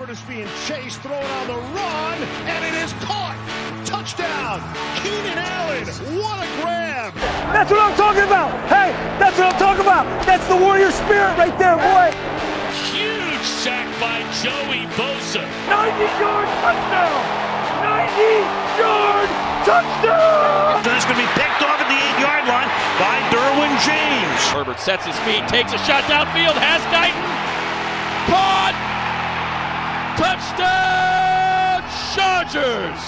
[0.00, 2.16] Herbert is being chased, thrown on the run,
[2.48, 3.36] and it is caught.
[3.84, 4.56] Touchdown,
[4.96, 5.84] Keenan Allen.
[6.16, 7.12] What a grab.
[7.52, 8.48] That's what I'm talking about.
[8.72, 10.08] Hey, that's what I'm talking about.
[10.24, 12.16] That's the warrior spirit right there, boy.
[12.88, 15.44] Huge sack by Joey Bosa.
[15.68, 17.20] 90 yard touchdown.
[17.84, 19.28] 90 yard
[19.68, 20.80] touchdown.
[20.96, 24.40] It's going to be picked off at the eight yard line by Derwin James.
[24.48, 27.20] Herbert sets his feet, takes a shot downfield, has Guyton.
[28.32, 28.89] Caught!
[30.20, 31.82] Touchdown,
[32.14, 33.00] Chargers!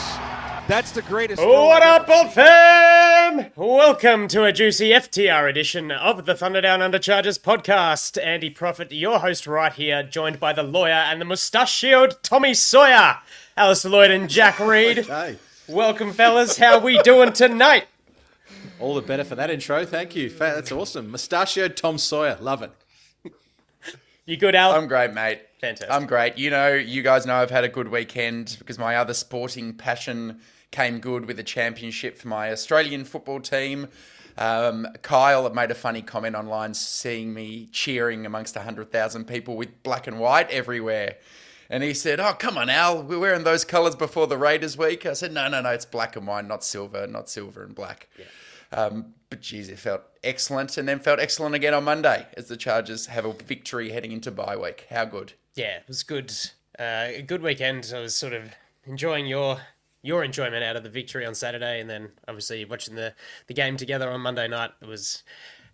[0.67, 1.43] That's the greatest.
[1.43, 3.51] What up, Bolt fam?
[3.55, 8.17] Welcome to a juicy FTR edition of the Thunder Down Under Chargers podcast.
[8.25, 13.19] Andy Profit, your host, right here, joined by the lawyer and the mustachioed Tommy Sawyer,
[13.59, 15.01] Alistair Lloyd and Jack Reed.
[15.01, 15.37] Okay.
[15.69, 16.57] Welcome, fellas.
[16.57, 17.89] How we doing tonight?
[18.81, 19.85] All the better for that intro.
[19.85, 20.31] Thank you.
[20.31, 21.11] That's awesome.
[21.11, 22.39] Mustachioed Tom Sawyer.
[22.41, 22.71] Love it.
[24.25, 24.73] You good, Al?
[24.73, 25.41] I'm great, mate.
[25.61, 25.91] Fantastic.
[25.91, 26.39] I'm great.
[26.39, 30.41] You know, you guys know I've had a good weekend because my other sporting passion
[30.71, 33.89] came good with a championship for my Australian football team.
[34.39, 40.07] Um, Kyle made a funny comment online seeing me cheering amongst 100,000 people with black
[40.07, 41.17] and white everywhere.
[41.69, 45.05] And he said, Oh, come on, Al, we're wearing those colours before the Raiders week.
[45.05, 48.09] I said, No, no, no, it's black and white, not silver, not silver and black.
[48.73, 52.57] Um, but geez, it felt excellent and then felt excellent again on Monday as the
[52.57, 54.85] Chargers have a victory heading into bye week.
[54.91, 55.33] How good?
[55.55, 56.31] yeah, it was good.
[56.79, 57.91] Uh, a good weekend.
[57.97, 58.51] I was sort of
[58.85, 59.63] enjoying your
[60.03, 63.15] your enjoyment out of the victory on Saturday, and then obviously watching the
[63.47, 64.73] the game together on Monday night.
[64.83, 65.23] It was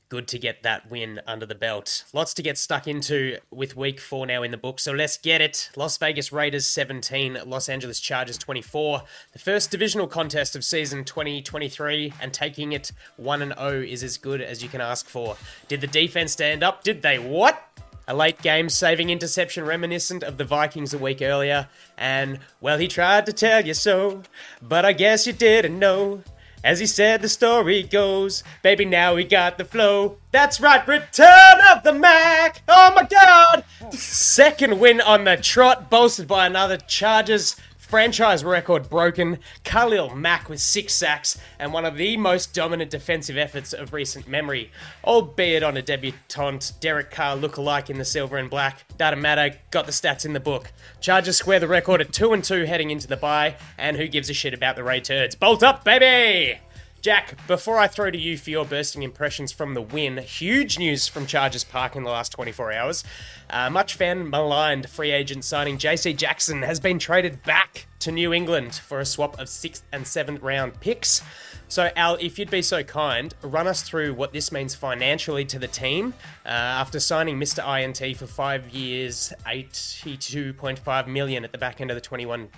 [0.09, 2.05] good to get that win under the belt.
[2.12, 4.81] Lots to get stuck into with week four now in the book.
[4.81, 5.70] So let's get it.
[5.77, 9.03] Las Vegas Raiders 17, Los Angeles Chargers 24.
[9.33, 14.17] The first divisional contest of season 2023, and taking it 1 and 0 is as
[14.17, 15.36] good as you can ask for.
[15.69, 16.83] Did the defense stand up?
[16.84, 17.64] Did they what?
[18.06, 21.69] A late game saving interception reminiscent of the Vikings a week earlier.
[21.98, 24.23] And, well, he tried to tell you so,
[24.62, 26.23] but I guess you didn't know.
[26.64, 30.17] As he said, the story goes, baby, now we got the flow.
[30.33, 32.63] That's right, return of the Mack.
[32.69, 33.64] Oh my God!
[33.80, 33.91] Oh.
[33.91, 37.57] Second win on the trot, bolstered by another Chargers
[37.88, 39.38] franchise record broken.
[39.64, 44.28] Khalil Mack with six sacks and one of the most dominant defensive efforts of recent
[44.28, 44.70] memory,
[45.04, 48.84] albeit on a debutante Derek Carr lookalike in the silver and black.
[48.98, 50.70] Doesn't matter, got the stats in the book.
[51.00, 54.28] Chargers square the record at two and two heading into the bye, and who gives
[54.28, 55.34] a shit about the Ray Turds?
[55.34, 56.60] Bolt up, baby!
[57.01, 61.07] Jack, before I throw to you for your bursting impressions from the win, huge news
[61.07, 63.05] from Chargers Park in the last 24 hours.
[63.48, 68.33] Uh, much fan maligned free agent signing JC Jackson has been traded back to New
[68.33, 71.23] England for a swap of 6th and 7th round picks.
[71.69, 75.59] So, Al, if you'd be so kind, run us through what this means financially to
[75.61, 77.63] the team uh, after signing Mr.
[77.80, 82.48] INT for five years, 82.5 million at the back end of the 21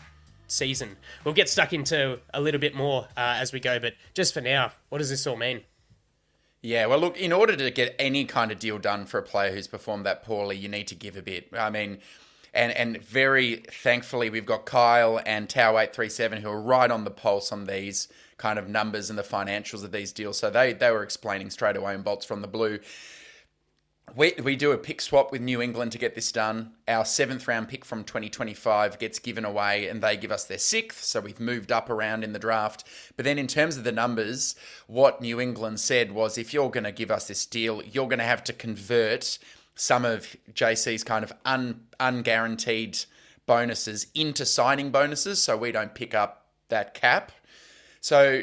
[0.50, 0.97] season.
[1.25, 4.41] We'll get stuck into a little bit more uh, as we go, but just for
[4.41, 5.62] now, what does this all mean?
[6.62, 9.53] Yeah, well, look, in order to get any kind of deal done for a player
[9.53, 11.49] who's performed that poorly, you need to give a bit.
[11.59, 11.99] I mean,
[12.53, 16.91] and and very thankfully, we've got Kyle and Tau eight three seven who are right
[16.91, 20.39] on the pulse on these kind of numbers and the financials of these deals.
[20.39, 22.81] So they they were explaining straight away in bolts from the blue.
[24.16, 26.72] We, we do a pick swap with New England to get this done.
[26.88, 31.04] Our seventh round pick from 2025 gets given away and they give us their sixth.
[31.04, 32.84] So we've moved up around in the draft.
[33.16, 34.56] But then, in terms of the numbers,
[34.87, 38.19] what New England said was if you're going to give us this deal, you're going
[38.19, 39.38] to have to convert
[39.75, 43.06] some of JC's kind of un, unguaranteed
[43.47, 47.32] bonuses into signing bonuses so we don't pick up that cap.
[48.00, 48.42] So,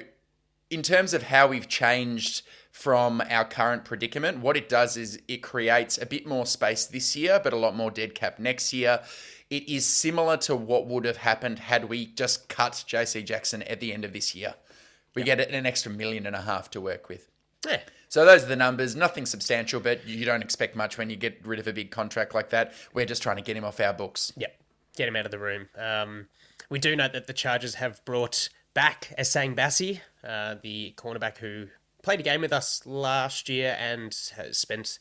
[0.70, 2.42] in terms of how we've changed
[2.78, 7.16] from our current predicament, what it does is it creates a bit more space this
[7.16, 9.02] year, but a lot more dead cap next year.
[9.50, 13.80] It is similar to what would have happened had we just cut JC Jackson at
[13.80, 14.54] the end of this year.
[15.16, 17.28] We get an extra million and a half to work with.
[17.68, 17.80] Yeah.
[18.10, 18.96] So those are the numbers.
[18.96, 22.36] Nothing substantial, but you don't expect much when you get rid of a big contract
[22.36, 22.74] like that.
[22.94, 24.32] We're just trying to get him off our books.
[24.38, 24.56] Yep.
[24.96, 25.68] Get him out of the room.
[25.76, 26.28] Um,
[26.70, 31.70] we do note that the Chargers have brought back Essang Bassey, uh, the cornerback who
[32.02, 35.00] played a game with us last year and has spent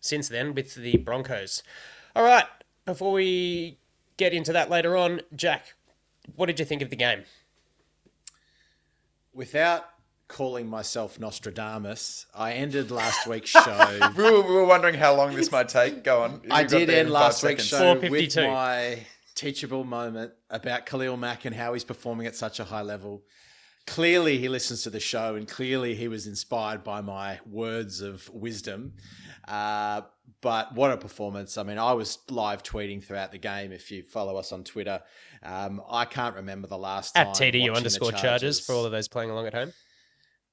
[0.00, 1.62] since then with the Broncos.
[2.14, 2.46] All right.
[2.84, 3.78] Before we
[4.16, 5.74] get into that later on, Jack,
[6.36, 7.24] what did you think of the game?
[9.34, 9.84] Without
[10.28, 14.10] calling myself Nostradamus, I ended last week's show.
[14.16, 16.04] We were, we were wondering how long this might take.
[16.04, 16.42] Go on.
[16.50, 19.00] I did end last week's show with my
[19.34, 23.22] teachable moment about Khalil Mack and how he's performing at such a high level.
[23.86, 28.28] Clearly he listens to the show and clearly he was inspired by my words of
[28.30, 28.94] wisdom.
[29.46, 30.02] Uh,
[30.40, 31.56] but what a performance.
[31.56, 33.72] I mean, I was live tweeting throughout the game.
[33.72, 35.02] If you follow us on Twitter,
[35.42, 37.28] um, I can't remember the last time.
[37.28, 39.72] At TDU watching the underscore charges for all of those playing along at home.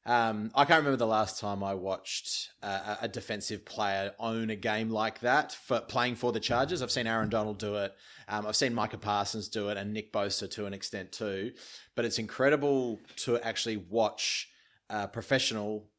[0.05, 4.55] Um, I can't remember the last time I watched a, a defensive player own a
[4.55, 6.81] game like that for playing for the Chargers.
[6.81, 7.95] I've seen Aaron Donald do it.
[8.27, 11.53] Um, I've seen Micah Parsons do it, and Nick Bosa to an extent too.
[11.95, 14.49] But it's incredible to actually watch
[14.89, 15.89] a professional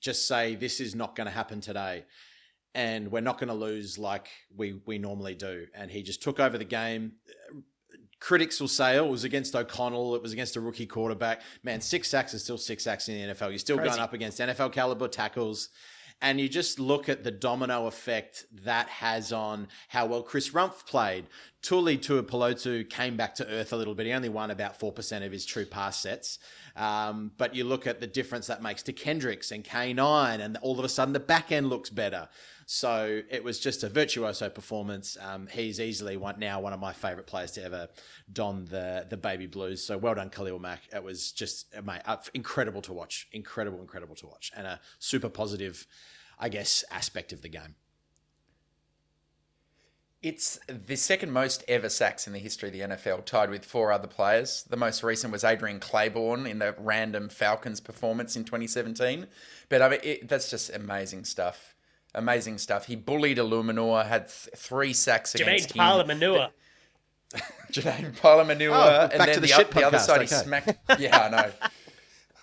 [0.00, 2.04] just say, "This is not going to happen today."
[2.74, 5.66] And we're not going to lose like we, we normally do.
[5.74, 7.12] And he just took over the game
[8.22, 11.42] critics will say, oh, it was against O'Connell, it was against a rookie quarterback.
[11.64, 13.50] Man, six sacks is still six sacks in the NFL.
[13.50, 13.90] You're still Crazy.
[13.90, 15.70] going up against NFL caliber tackles.
[16.20, 20.86] And you just look at the domino effect that has on how well Chris Rumph
[20.86, 21.26] played.
[21.62, 24.06] Tuli Tuipulotu came back to earth a little bit.
[24.06, 26.38] He only won about 4% of his true pass sets.
[26.76, 30.78] Um, but you look at the difference that makes to Kendricks and K9, and all
[30.78, 32.28] of a sudden the back end looks better.
[32.74, 35.18] So it was just a virtuoso performance.
[35.20, 37.88] Um, he's easily one, now one of my favourite players to ever
[38.32, 39.84] don the the baby blues.
[39.84, 40.80] So well done, Khalil Mack.
[40.90, 42.00] It was just mate,
[42.32, 43.28] incredible to watch.
[43.30, 45.86] Incredible, incredible to watch, and a super positive,
[46.38, 47.74] I guess, aspect of the game.
[50.22, 53.92] It's the second most ever sacks in the history of the NFL, tied with four
[53.92, 54.64] other players.
[54.70, 59.26] The most recent was Adrian Clayborn in the random Falcons performance in 2017.
[59.68, 61.71] But I mean, it, that's just amazing stuff.
[62.14, 62.86] Amazing stuff.
[62.86, 65.80] He bullied Eluemunor, had th- three sacks Jermaine against him.
[65.82, 66.50] Palamanua.
[67.72, 70.26] Janine Palamanua, Oh, and then to the the, shit o- the other podcast, side he
[70.26, 70.74] smacked.
[70.98, 71.50] Yeah, I know.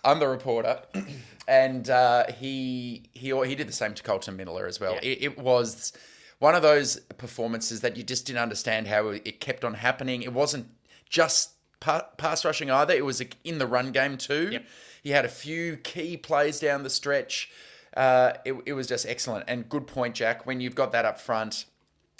[0.03, 0.79] I'm the reporter,
[1.47, 4.93] and uh, he he he did the same to Kolton Miller as well.
[4.95, 5.01] Yeah.
[5.11, 5.93] It, it was
[6.39, 10.23] one of those performances that you just didn't understand how it kept on happening.
[10.23, 10.67] It wasn't
[11.09, 14.49] just pa- pass rushing either; it was in the run game too.
[14.53, 14.65] Yep.
[15.03, 17.51] He had a few key plays down the stretch.
[17.95, 20.45] Uh, it, it was just excellent and good point, Jack.
[20.45, 21.65] When you've got that up front,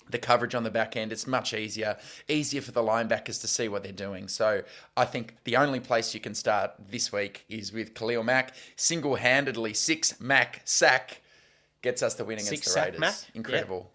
[0.09, 1.97] the coverage on the back end, it's much easier.
[2.27, 4.27] Easier for the linebackers to see what they're doing.
[4.27, 4.63] So
[4.97, 8.55] I think the only place you can start this week is with Khalil Mack.
[8.75, 11.21] Single handedly, six Mack sack
[11.81, 12.99] gets us the win against Six the sack Raiders.
[12.99, 13.15] Mack?
[13.35, 13.91] Incredible.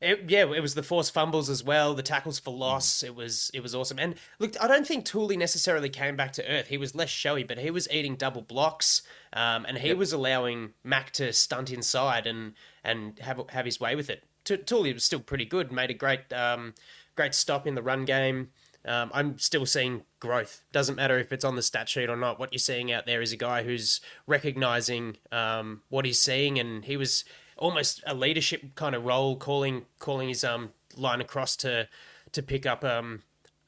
[0.00, 3.02] It, yeah, it was the forced fumbles as well, the tackles for loss.
[3.02, 3.98] It was it was awesome.
[3.98, 6.68] And look, I don't think Tuli necessarily came back to earth.
[6.68, 9.02] He was less showy, but he was eating double blocks,
[9.32, 13.94] um, and he was allowing Mack to stunt inside and and have have his way
[13.94, 14.24] with it.
[14.44, 15.72] T- Tuli was still pretty good.
[15.72, 16.74] Made a great um,
[17.16, 18.50] great stop in the run game.
[18.86, 20.62] Um, I'm still seeing growth.
[20.70, 22.38] Doesn't matter if it's on the stat sheet or not.
[22.38, 26.84] What you're seeing out there is a guy who's recognizing um, what he's seeing, and
[26.84, 27.24] he was
[27.56, 31.88] almost a leadership kind of role, calling calling his um line across to
[32.32, 33.22] to pick up um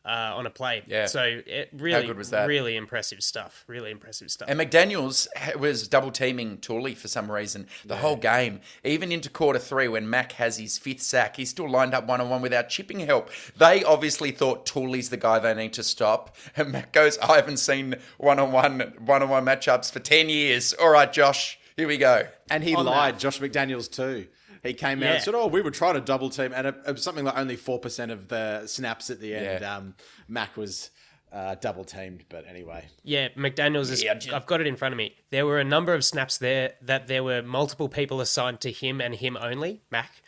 [0.06, 0.84] uh, on a play.
[0.86, 1.06] Yeah.
[1.06, 2.46] So it really good was that?
[2.46, 3.64] really impressive stuff.
[3.66, 4.48] Really impressive stuff.
[4.48, 5.26] And McDaniels
[5.58, 10.08] was double teaming Tuli for some reason the whole game, even into quarter three when
[10.08, 11.36] Mack has his fifth sack.
[11.36, 13.30] He's still lined up one on one without chipping help.
[13.58, 16.36] They obviously thought Tuli's the guy they need to stop.
[16.56, 20.28] And Mack goes, I haven't seen one on one one on one matchups for ten
[20.28, 20.72] years.
[20.74, 22.26] All right, Josh, here we go.
[22.50, 23.20] And he On lied, that.
[23.20, 24.26] Josh McDaniels too.
[24.62, 25.12] He came out Yeah.
[25.14, 27.38] and said, "Oh, we were trying to double team," and it, it was something like
[27.38, 29.60] only four percent of the snaps at the end.
[29.60, 29.76] Yeah.
[29.76, 29.94] Um,
[30.28, 30.90] Mack was
[31.32, 34.04] uh, double teamed, but anyway, Yeah, McDaniel's is.
[34.32, 35.14] I've got it in front of me.
[35.30, 39.00] There were a number of snaps there that there were multiple people assigned to him
[39.00, 40.22] and him only, Mack.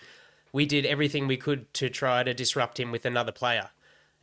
[0.52, 3.70] We did everything we could to try to disrupt him with another player.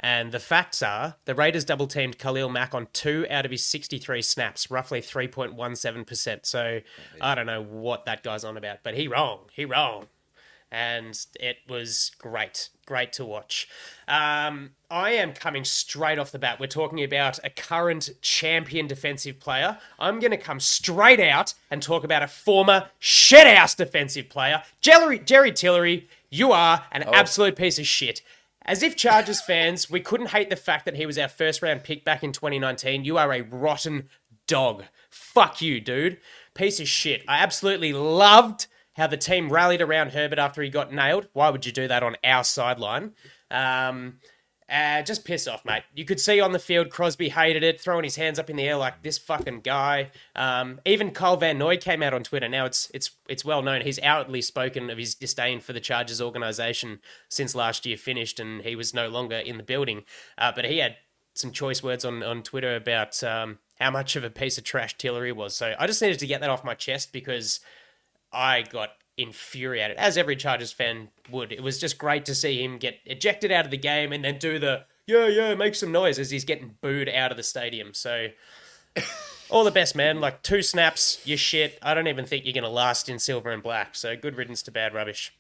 [0.05, 3.65] And the facts are the Raiders double teamed Khalil Mack on two out of his
[3.65, 6.45] 63 snaps, roughly 3.17%.
[6.45, 6.81] So
[7.19, 9.39] I don't know what that guy's on about, but he wrong.
[9.51, 10.05] He wrong
[10.71, 13.67] and it was great, great to watch.
[14.07, 16.59] Um, I am coming straight off the bat.
[16.59, 19.79] We're talking about a current champion defensive player.
[19.97, 25.17] I'm going to come straight out and talk about a former shithouse defensive player, Jerry,
[25.17, 26.07] Jerry Tillery.
[26.29, 28.21] You are an absolute piece of shit.
[28.65, 31.83] As if Chargers fans, we couldn't hate the fact that he was our first round
[31.83, 33.05] pick back in 2019.
[33.05, 34.09] You are a rotten
[34.47, 34.83] dog.
[35.09, 36.19] Fuck you, dude.
[36.55, 37.23] Piece of shit.
[37.27, 41.27] I absolutely loved how the team rallied around Herbert after he got nailed.
[41.33, 43.13] Why would you do that on our sideline?
[43.51, 44.19] Um,
[44.67, 45.83] uh, just piss off, mate.
[45.93, 48.67] You could see on the field Crosby hated it, throwing his hands up in the
[48.67, 50.09] air like this fucking guy.
[50.35, 52.49] Um, even Kyle Van Noy came out on Twitter.
[52.49, 53.81] Now it's it's it's well known.
[53.81, 58.61] He's outwardly spoken of his disdain for the Chargers organization since last year finished, and
[58.61, 60.03] he was no longer in the building.
[60.37, 60.97] Uh, but he had
[61.35, 64.97] some choice words on on Twitter about um, how much of a piece of trash
[64.97, 65.55] Tillery was.
[65.55, 67.59] So I just needed to get that off my chest because
[68.33, 71.51] I got infuriated, as every Chargers fan would.
[71.51, 74.37] It was just great to see him get ejected out of the game and then
[74.37, 77.93] do the yeah, yeah, make some noise as he's getting booed out of the stadium.
[77.93, 78.29] So
[79.49, 80.19] all the best, man.
[80.19, 81.77] Like two snaps, you're shit.
[81.81, 83.95] I don't even think you're going to last in silver and black.
[83.95, 85.33] So good riddance to bad rubbish.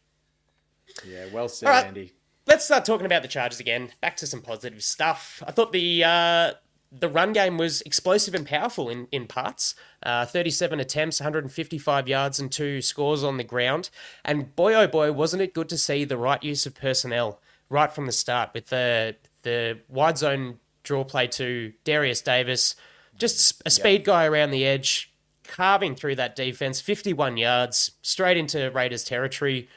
[1.07, 1.85] Yeah, well said, right.
[1.85, 2.13] Andy.
[2.45, 3.89] Let's start talking about the Chargers again.
[4.01, 5.41] Back to some positive stuff.
[5.47, 6.53] I thought the uh,
[6.91, 9.75] the run game was explosive and powerful in in parts.
[10.03, 13.89] Uh, 37 attempts, 155 yards, and two scores on the ground.
[14.23, 17.39] And boy, oh boy, wasn't it good to see the right use of personnel
[17.69, 22.75] right from the start with the the wide zone draw play to Derius Davis,
[23.17, 25.11] just a speed guy around the edge,
[25.43, 29.67] carving through that defense, 51 yards, straight into Raiders territory.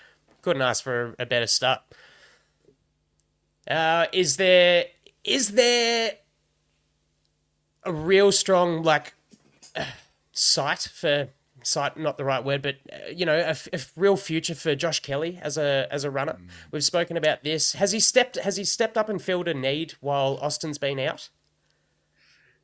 [0.42, 1.80] Couldn't ask for a better start.
[3.68, 4.86] Uh, is there
[5.24, 6.12] is there
[7.88, 9.14] a real strong like
[9.76, 9.85] uh,
[10.33, 11.28] sight for
[11.62, 14.54] sight not the right word but uh, you know a, f- a f- real future
[14.54, 16.38] for Josh Kelley as a as a runner.
[16.71, 17.73] We've spoken about this.
[17.75, 21.30] Has he stepped has he stepped up and filled a need while Austin's been out?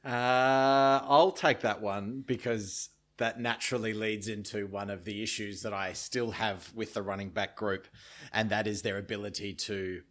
[0.05, 5.73] Uh, I'll take that one because that naturally leads into one of the issues that
[5.73, 7.87] I still have with the running back group,
[8.33, 10.03] and that is their ability to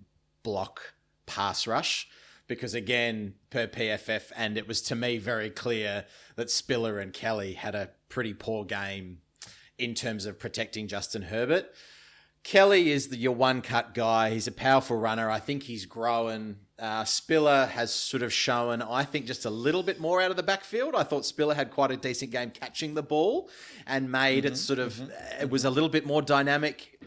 [0.41, 0.93] block
[1.25, 2.07] pass rush.
[2.55, 6.05] Because again, per PFF, and it was to me very clear
[6.35, 9.19] that Spiller and Kelley had a pretty poor game
[9.77, 11.71] in terms of protecting Justin Herbert.
[12.43, 14.31] Kelley is the, your one cut guy.
[14.31, 15.29] He's a powerful runner.
[15.29, 16.57] I think he's growing.
[16.77, 20.35] Uh, Spiller has sort of shown, I think, just a little bit more out of
[20.35, 20.95] the backfield.
[20.95, 23.49] I thought Spiller had quite a decent game catching the ball
[23.87, 24.55] and made it mm-hmm.
[24.55, 25.11] sort of, mm-hmm.
[25.11, 26.99] uh, it was a little bit more dynamic.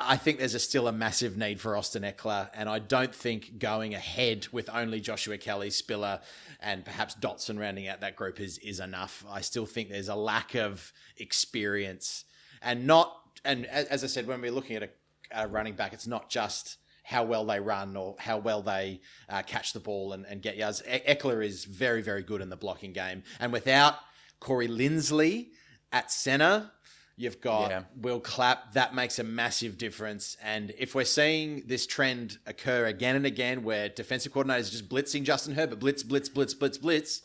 [0.00, 3.58] I think there's a, still a massive need for Austin Ekeler, and I don't think
[3.58, 6.20] going ahead with only Joshua Kelley, Spiller,
[6.60, 9.24] and perhaps Dotson rounding out that group is is enough.
[9.28, 12.24] I still think there's a lack of experience,
[12.62, 13.12] and not
[13.44, 14.90] and as I said, when we're looking at a,
[15.32, 19.42] a running back, it's not just how well they run or how well they uh,
[19.42, 20.82] catch the ball and, and get yards.
[20.86, 23.96] E- Ekeler is very very good in the blocking game, and without
[24.38, 25.48] Corey Linsley
[25.90, 26.70] at center.
[27.18, 27.82] You've got Yeah.
[28.00, 28.74] Will Clapp.
[28.74, 30.36] That makes a massive difference.
[30.40, 35.24] And if we're seeing this trend occur again and again, where defensive coordinators just blitzing
[35.24, 37.22] Justin Herbert, blitz, blitz, blitz, blitz, blitz,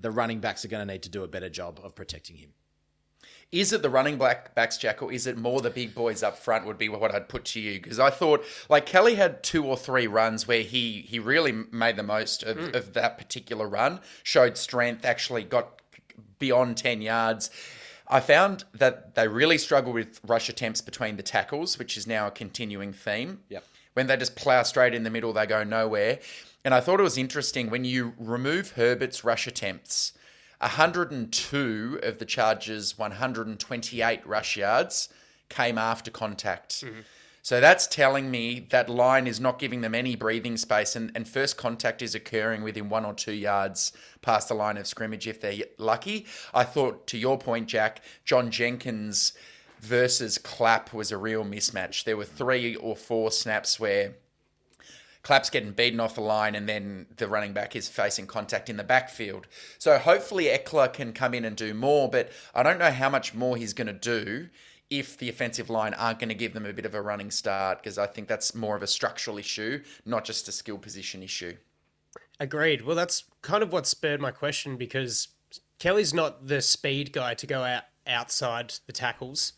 [0.00, 2.54] the running backs are going to need to do a better job of protecting him.
[3.52, 6.38] Is it the running back backs, Jack, or is it more the big boys up
[6.38, 6.64] front?
[6.64, 9.76] Would be what I'd put to you because I thought like Kelley had two or
[9.76, 12.74] three runs where he he really made the most of, mm.
[12.74, 15.82] of that particular run, showed strength, actually got
[16.38, 17.50] beyond ten yards.
[18.10, 22.26] I found that they really struggle with rush attempts between the tackles, which is now
[22.26, 23.38] a continuing theme.
[23.48, 23.64] Yep.
[23.94, 26.18] When they just plow straight in the middle, they go nowhere.
[26.64, 30.12] And I thought it was interesting when you remove Herbert's rush attempts,
[30.58, 35.08] 102 of the Chargers' 128 rush yards
[35.48, 36.84] came after contact.
[36.84, 37.00] Mm-hmm.
[37.50, 41.26] So that's telling me that line is not giving them any breathing space, and, and
[41.26, 43.90] first contact is occurring within one or two yards
[44.22, 46.26] past the line of scrimmage if they're lucky.
[46.54, 49.32] I thought, to your point, Jack, John Jenkins
[49.80, 52.04] versus Clapp was a real mismatch.
[52.04, 54.14] There were three or four snaps where
[55.24, 58.76] Clapp's getting beaten off the line, and then the running back is facing contact in
[58.76, 59.48] the backfield.
[59.76, 63.34] So hopefully Ekeler can come in and do more, but I don't know how much
[63.34, 64.50] more he's going to do
[64.90, 67.78] if the offensive line aren't going to give them a bit of a running start,
[67.78, 71.56] because I think that's more of a structural issue, not just a skill position issue.
[72.40, 72.82] Agreed.
[72.82, 75.28] Well, that's kind of what spurred my question because
[75.78, 79.52] Kelley's not the speed guy to go out outside the tackles,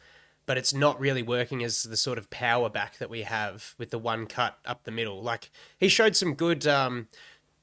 [0.44, 3.90] but it's not really working as the sort of power back that we have with
[3.90, 5.22] the one cut up the middle.
[5.22, 7.08] Like he showed some good, um,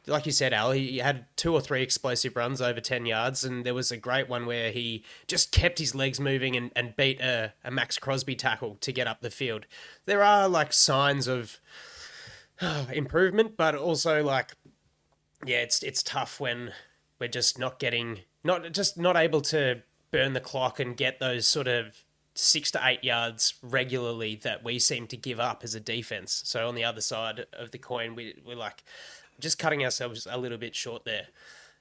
[0.08, 0.72] like you said, Al.
[0.72, 4.30] He had two or three explosive runs over ten yards, and there was a great
[4.30, 8.36] one where he just kept his legs moving and, and beat a, a Maxx Crosby
[8.36, 9.66] tackle to get up the field.
[10.06, 11.60] There are like signs of
[12.92, 14.54] improvement, but also like
[15.46, 16.74] yeah, it's it's tough when
[17.20, 21.48] we're just not getting not just not able to burn the clock and get those
[21.48, 22.04] sort of
[22.36, 26.42] six to eight yards regularly that we seem to give up as a defense.
[26.46, 28.84] So on the other side of the coin, we we're like
[29.40, 31.28] just cutting ourselves a little bit short there.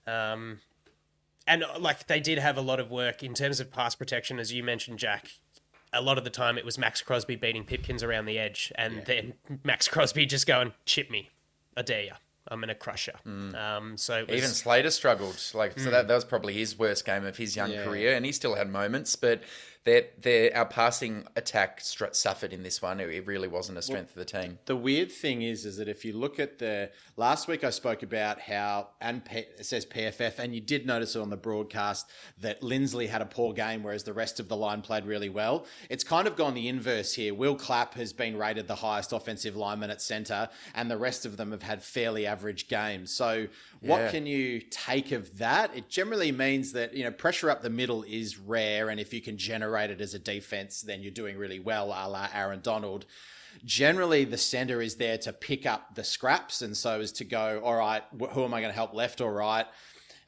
[0.07, 0.61] Um,
[1.47, 4.38] and uh, like they did have a lot of work in terms of pass protection,
[4.38, 5.29] as you mentioned, Jack.
[5.93, 9.05] A lot of the time, it was Maxx Crosby beating Pipkins around the edge, and
[9.07, 9.33] then
[9.65, 11.31] Maxx Crosby just going, "Chip me,
[11.77, 12.12] I dare you.
[12.47, 15.41] I'm gonna crush you." Um, so was, Even Slater struggled.
[15.55, 17.85] Like so that, that was probably his worst game of his young Yeah.
[17.85, 19.17] career, and he still had moments.
[19.17, 19.43] But
[19.88, 23.00] their, their, our passing attack suffered in this one.
[23.00, 24.59] It, really wasn't a strength well, of the team.
[24.66, 28.02] The weird thing is, is that if you look at the last week, I spoke
[28.02, 32.11] about how, and P, it says PFF, and you did notice it on the broadcast
[32.40, 35.64] that Linsley had a poor game, whereas the rest of the line played really well.
[35.88, 37.33] It's kind of gone the inverse here.
[37.33, 41.38] Will Clapp has been rated the highest offensive lineman at centre, and the rest of
[41.38, 43.11] them have had fairly average games.
[43.11, 43.49] So,
[43.80, 44.11] what yeah.
[44.11, 45.76] can you take of that?
[45.76, 49.20] It generally means that you know pressure up the middle is rare, and if you
[49.20, 53.06] can generate it as a defense, then you're doing really well, a la Aaron Donald.
[53.64, 57.61] Generally, the center is there to pick up the scraps, and so as to go,
[57.64, 59.66] all right, who am I going to help left or right?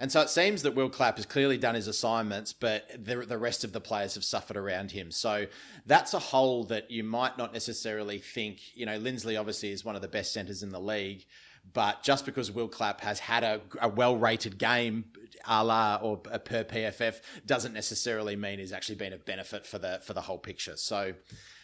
[0.00, 3.36] And so it seems that Will Clapp has clearly done his assignments, but the, the
[3.36, 5.10] rest of the players have suffered around him.
[5.10, 5.46] So
[5.84, 8.74] that's a hole that you might not necessarily think.
[8.74, 11.26] You know, Linsley obviously is one of the best centers in the league,
[11.72, 15.04] but just because Will Clapp has had a, a well rated game,
[15.46, 20.00] a la or per PFF, doesn't necessarily mean he's actually been a benefit for the
[20.04, 20.76] for the whole picture.
[20.76, 21.14] So,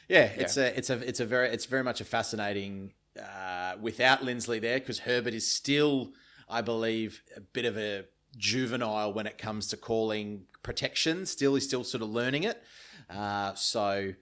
[0.09, 0.65] yeah, it's yeah.
[0.65, 4.79] a it's a it's a very it's very much a fascinating uh, without Linsley there
[4.79, 6.13] because Herbert is still,
[6.49, 8.05] I believe, a bit of a
[8.37, 11.27] juvenile when it comes to calling protection.
[11.27, 12.63] Still, he's still sort of learning it.
[13.09, 14.13] Uh, so,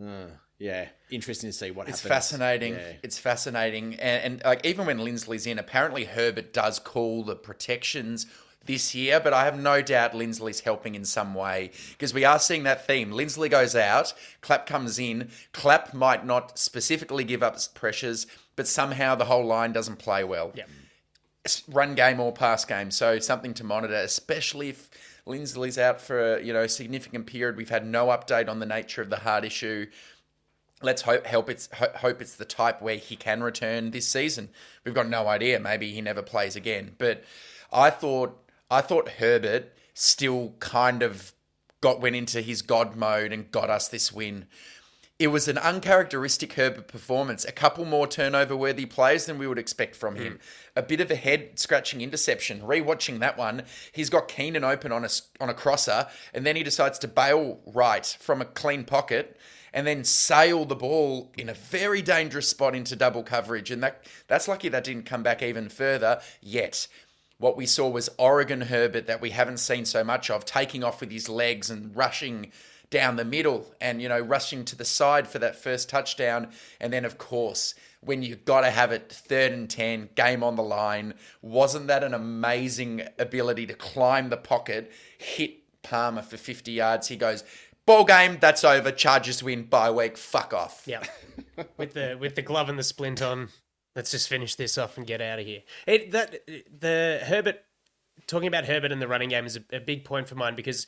[0.00, 0.26] uh,
[0.62, 1.96] yeah, interesting to see what happens.
[1.96, 2.26] it's happens.
[2.28, 2.74] fascinating.
[2.74, 2.92] Yeah.
[3.02, 8.26] It's fascinating, and, and like even when Linsley's in, apparently Herbert does call the protections
[8.64, 12.38] this year, but I have no doubt Linsley's helping in some way because we are
[12.38, 13.10] seeing that theme.
[13.10, 15.30] Linsley goes out, Clapp comes in.
[15.52, 20.52] Clapp might not specifically give up pressures, but somehow the whole line doesn't play well.
[20.54, 20.68] Yep.
[21.72, 24.88] Run game or pass game, so something to monitor, especially if
[25.26, 27.56] Linsley's out for a you know significant period.
[27.56, 29.86] We've had no update on the nature of the heart issue
[30.82, 34.50] let's hope help it's hope it's the type where he can return this season.
[34.84, 35.58] We've got no idea.
[35.60, 36.94] Maybe he never plays again.
[36.98, 37.24] But
[37.72, 38.38] I thought
[38.70, 41.32] I thought Herbert still kind of
[41.80, 44.46] got went into his god mode and got us this win.
[45.18, 47.44] It was an uncharacteristic Herbert performance.
[47.44, 50.34] A couple more turnover worthy plays than we would expect from him.
[50.34, 50.38] Mm.
[50.76, 52.60] A bit of a head scratching interception.
[52.62, 53.62] Rewatching that one,
[53.92, 55.10] he's got Keenan open on a
[55.40, 59.38] on a crosser, and then he decides to bail right from a clean pocket
[59.72, 63.70] and then sail the ball in a very dangerous spot into double coverage.
[63.70, 66.86] And that that's lucky that didn't come back even further yet.
[67.38, 71.00] What we saw was Oregon Herbert that we haven't seen so much of, taking off
[71.00, 72.52] with his legs and rushing
[72.92, 76.50] down the middle and, you know, rushing to the side for that first touchdown.
[76.80, 80.54] And then, of course, when you got to have it third and 10, game on
[80.54, 86.70] the line, wasn't that an amazing ability to climb the pocket, hit Palmer for 50
[86.70, 87.08] yards?
[87.08, 87.42] He goes,
[87.86, 88.90] ball game, that's over.
[88.90, 90.16] Chargers win by week.
[90.16, 90.82] Fuck off.
[90.86, 91.02] Yeah,
[91.76, 93.48] with the with the glove and the splint on.
[93.94, 95.60] Let's just finish this off and get out of here.
[95.86, 97.60] It that the Herbert
[98.26, 100.86] talking about Herbert and the running game is a, a big point for mine because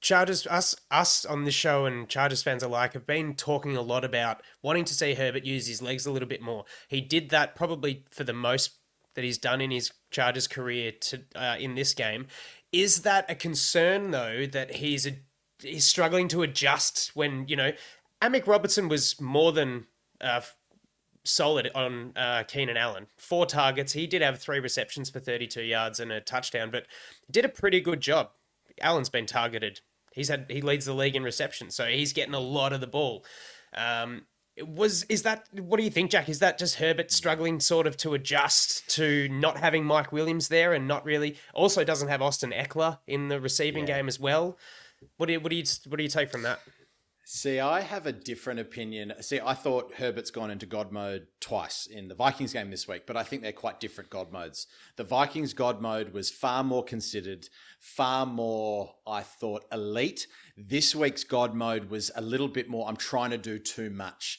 [0.00, 4.04] Chargers, us, us on this show and Chargers fans alike have been talking a lot
[4.04, 6.64] about wanting to see Herbert use his legs a little bit more.
[6.88, 8.72] He did that probably for the most
[9.14, 12.26] that he's done in his Chargers career to uh, in this game.
[12.72, 15.12] Is that a concern though that he's a
[15.62, 17.72] he's struggling to adjust when you know
[18.22, 19.86] Amik Robertson was more than
[20.20, 20.40] uh,
[21.24, 23.06] solid on uh, Keenan Allen.
[23.16, 23.92] Four targets.
[23.92, 26.86] He did have three receptions for 32 yards and a touchdown, but
[27.30, 28.30] did a pretty good job.
[28.80, 29.80] Allen's been targeted.
[30.12, 32.86] He's had he leads the league in reception, so he's getting a lot of the
[32.86, 33.24] ball.
[33.76, 34.22] Um,
[34.66, 36.30] was is that what do you think, Jack?
[36.30, 40.72] Is that just Herbert struggling sort of to adjust to not having Mike Williams there
[40.72, 43.96] and not really also doesn't have Austin Ekeler in the receiving yeah.
[43.96, 44.56] game as well?
[45.16, 46.60] What do you what do you what do you take from that?
[47.28, 49.12] See, I have a different opinion.
[49.20, 53.02] See, I thought Herbert's gone into God mode twice in the Vikings game this week,
[53.04, 54.68] but I think they're quite different God modes.
[54.94, 57.48] The Vikings God mode was far more considered,
[57.80, 60.28] far more, I thought, elite.
[60.56, 64.38] This week's God mode was a little bit more, I'm trying to do too much.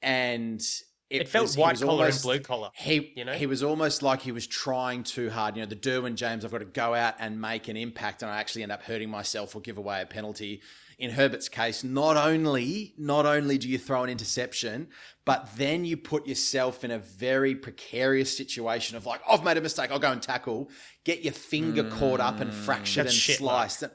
[0.00, 0.62] And
[1.10, 2.70] it, it felt was, white collar almost, and blue collar.
[2.74, 5.56] He, you know, he was almost like he was trying too hard.
[5.56, 8.30] You know, the Derwin James, I've got to go out and make an impact, and
[8.30, 10.62] I actually end up hurting myself or give away a penalty.
[10.98, 14.88] In Herbert's case, not only not only do you throw an interception,
[15.24, 19.62] but then you put yourself in a very precarious situation of like, I've made a
[19.62, 20.70] mistake, I'll go and tackle,
[21.04, 23.82] get your finger mm, caught up and fractured and sliced.
[23.82, 23.92] Like.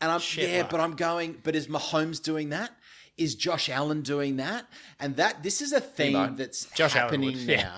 [0.00, 0.70] And I'm shit yeah, like.
[0.70, 1.36] but I'm going.
[1.42, 2.70] But is Mahomes doing that?
[3.16, 4.66] Is Josh Allen doing that?
[5.00, 7.76] And that this is a theme that's Josh happening now.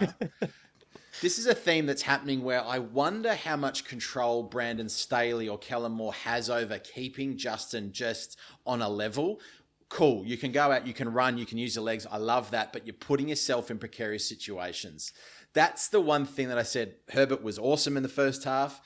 [1.23, 5.59] this is a theme that's happening where I wonder how much control Brandon Staley or
[5.59, 9.41] Kellen Moore has over keeping Justin just on a level.
[9.89, 12.07] Cool, you can go out, you can run, you can use your legs.
[12.11, 15.13] I love that, but you're putting yourself in precarious situations.
[15.55, 16.97] That's the one thing that I said.
[17.11, 18.83] Herbert was awesome in the first half,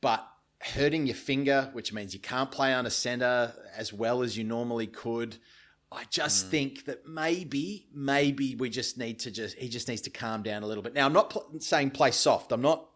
[0.00, 0.26] but
[0.60, 4.44] hurting your finger, which means you can't play on a center as well as you
[4.44, 5.36] normally could.
[5.92, 10.10] I just think that maybe, maybe we just need to just he just needs to
[10.10, 10.94] calm down a little bit.
[10.94, 12.52] Now, I'm not pl- saying play soft.
[12.52, 12.86] I'm not.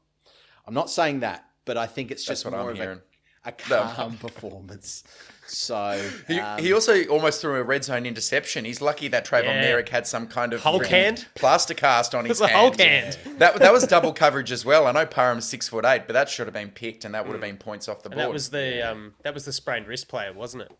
[0.67, 3.01] I'm not saying that, but I think it's just That's what more I'm of hearing.
[3.45, 3.93] a, a No.
[3.95, 5.05] calm performance.
[5.47, 8.65] So He, um, he also almost threw a red zone interception.
[8.65, 9.65] He's lucky that Tre'von Yeah.
[9.73, 11.27] Moehrig had some kind of Hulk hand?
[11.35, 12.61] plaster cast on his was a hand.
[12.61, 13.19] Hulk hand.
[13.39, 14.87] That that was double coverage as well.
[14.87, 17.33] I know Parham's six foot eight, but that should have been picked, and that would
[17.33, 18.19] have been points off the board.
[18.21, 20.73] And that was the um, that was the sprained wrist player, wasn't it?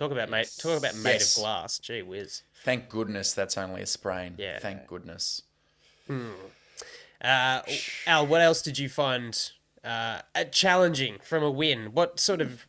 [0.00, 0.50] Talk about mate.
[0.58, 1.36] Talk about made Yes.
[1.36, 1.78] of glass.
[1.78, 2.42] Gee whiz.
[2.64, 4.34] Thank goodness that's only a sprain.
[4.38, 4.58] Yeah.
[4.58, 5.42] Thank goodness.
[6.08, 7.60] Uh,
[8.06, 9.50] Al, what else did you find
[9.84, 11.92] uh, challenging from a win?
[11.92, 12.66] What sort of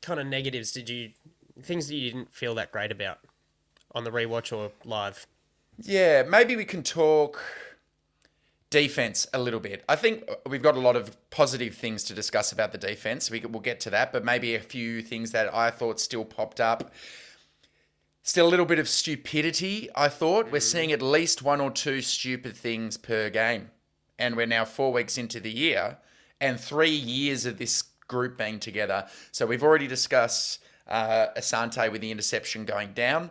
[0.00, 1.12] kind of negatives did you
[1.62, 3.20] things that you didn't feel that great about
[3.94, 5.28] on the rewatch or live?
[5.78, 7.40] Yeah, maybe we can talk
[8.72, 9.84] defense a little bit.
[9.88, 13.30] I think we've got a lot of positive things to discuss about the defense.
[13.30, 16.60] We, we'll get to that, but maybe a few things that I thought still popped
[16.60, 16.92] up.
[18.22, 20.50] Still a little bit of stupidity, I thought.
[20.50, 23.70] We're seeing at least one or two stupid things per game.
[24.18, 25.98] And we're now four weeks into the year
[26.40, 29.06] and three years of this group being together.
[29.32, 33.30] So we've already discussed uh, Asante with the interception going down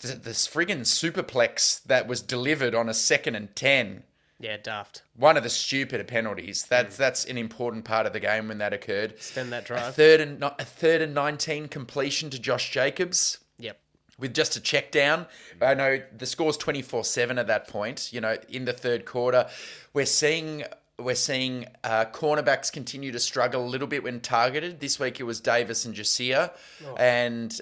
[0.00, 4.04] th- this friggin' superplex that was delivered on a second and 10
[4.40, 5.02] Yeah, daft.
[5.14, 8.72] one of the stupider penalties that's that's an important part of the game when that
[8.72, 9.94] occurred Extend that a drive.
[9.94, 13.78] third and a third and 19 completion to Josh Jacobs Yep.
[14.18, 15.26] with just a check down.
[15.60, 19.46] I know the score's 24-7 at that point, you know, in the third quarter.
[19.92, 20.64] We're seeing
[20.98, 24.80] we're seeing uh, cornerbacks continue to struggle a little bit when targeted.
[24.80, 26.50] This week it was Davis and Ja'Sir,
[26.98, 27.58] and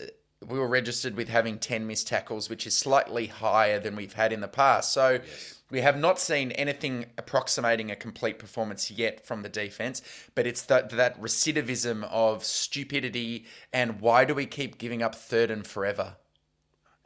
[0.47, 4.33] we were registered with having 10 missed tackles, which is slightly higher than we've had
[4.33, 4.93] in the past.
[4.93, 5.21] So
[5.71, 10.03] we have not seen anything approximating a complete performance yet from the defense,
[10.35, 15.51] but it's that, that recidivism of stupidity and why do we keep giving up third
[15.51, 16.17] and forever?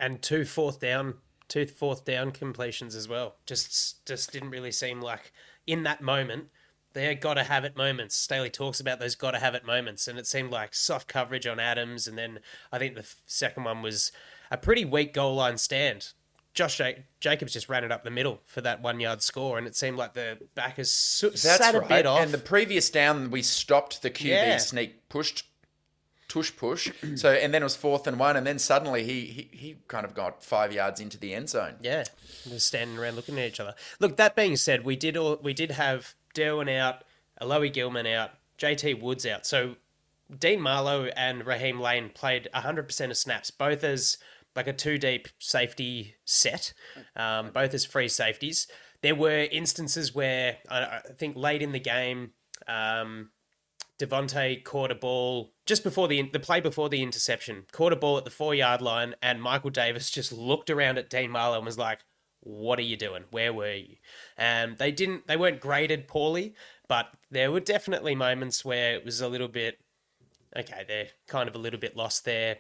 [0.03, 1.15] and two fourth down
[1.49, 3.37] two fourth down completions as well.
[3.47, 5.33] Just just didn't really seem like
[5.67, 6.49] in that moment
[6.93, 8.15] they got to have it moments.
[8.15, 11.47] Staley talks about those got to have it moments and it seemed like soft coverage
[11.47, 14.13] on adams and then i think the second one was
[14.51, 16.13] a pretty weak goal line stand
[16.55, 19.67] Josh Ja- Jacobs just ran it up the middle for that one yard score, and
[19.67, 21.89] it seemed like the backers su- That's sat a right.
[21.89, 22.21] bit off.
[22.21, 24.57] And the previous down, we stopped the QB Yeah.
[24.59, 25.47] sneak pushed.
[26.29, 26.91] Tush push.
[27.17, 30.05] So and then it was fourth and one, and then suddenly he, he he kind
[30.07, 31.75] of got five yards into the end zone.
[31.83, 32.05] Yeah,
[32.49, 33.75] just standing around looking at each other.
[34.01, 37.05] Look, that being said, we did all we did have Derwin out,
[37.41, 39.45] Alohi Gilman out, JT Woods out.
[39.45, 39.77] So
[40.39, 44.17] Dean Marlowe and Raheem Layne played 100% of snaps, both as
[44.55, 46.73] like a two deep safety set,
[47.17, 48.67] um, both as free safeties.
[49.03, 52.33] There were instances where I, I think late in the game,
[52.69, 53.31] um,
[53.99, 58.19] Davante caught a ball just before the the play before the interception, caught a ball
[58.19, 61.67] at the four yard line, and Michael Davis just looked around at Dean Marlowe and
[61.67, 62.01] was like,
[62.41, 63.25] "What are you doing?
[63.31, 63.97] Where were you?"
[64.37, 66.55] And they didn't, they weren't graded poorly,
[66.89, 69.79] but there were definitely moments where it was a little bit,
[70.57, 72.59] okay, they're kind of a little bit lost there.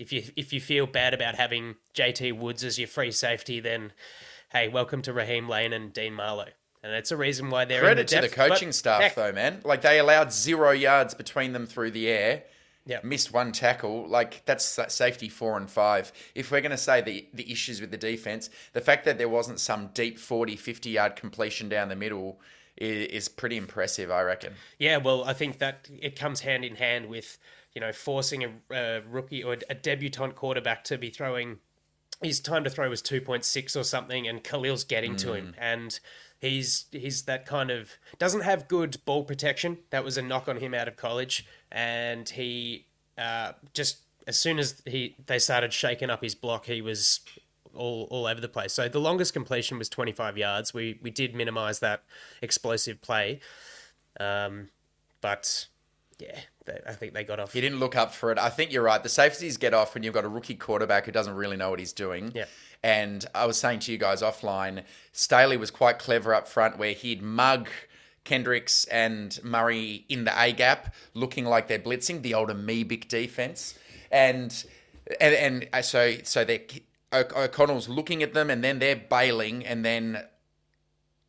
[0.00, 3.92] If you if you feel bad about having JT Woods as your free safety, then
[4.50, 6.46] hey, welcome to Raheem Layne and Dean Marlowe.
[6.82, 9.32] And that's a reason why they're Credit in to the, the coaching staff heck, though,
[9.32, 9.60] man.
[9.62, 12.44] Like they allowed zero yards between them through the air.
[12.86, 13.04] Yep.
[13.04, 14.08] Missed one tackle.
[14.08, 16.12] Like that's safety four and five.
[16.34, 19.28] If we're going to say the the issues with the defense, the fact that there
[19.28, 22.40] wasn't some deep 40, 50 yard completion down the middle
[22.78, 24.54] is, is pretty impressive, I reckon.
[24.78, 27.36] Yeah, well, I think that it comes hand in hand with
[27.74, 31.58] you know forcing a, a rookie or a debutant quarterback to be throwing.
[32.22, 35.54] His time to throw was two point six or something, and Khalil's getting to him,
[35.58, 35.98] and
[36.38, 39.78] he's he's that kind of doesn't have good ball protection.
[39.90, 44.58] That was a knock on him out of college, and he uh, just as soon
[44.58, 47.20] as he they started shaking up his block, he was
[47.74, 48.72] all, all over the place.
[48.72, 50.74] So the longest completion was 25 yards.
[50.74, 52.02] We we did minimize that
[52.42, 53.40] explosive play.
[54.18, 54.68] Um,
[55.20, 55.66] but
[56.18, 57.52] yeah, they, I think they got off.
[57.52, 58.38] He didn't look up for it.
[58.38, 59.02] I think you're right.
[59.02, 61.78] The safeties get off when you've got a rookie quarterback who doesn't really know what
[61.78, 62.32] he's doing.
[62.34, 62.46] Yeah.
[62.82, 66.92] And I was saying to you guys offline, Staley was quite clever up front where
[66.92, 67.68] he'd mug
[68.24, 73.78] Kendricks and Murray in the A gap, looking like they're blitzing the old amoebic defense.
[74.10, 74.64] And
[75.20, 76.66] and, and uh, so so they
[77.12, 80.24] O'Connell's looking at them and then they're bailing and then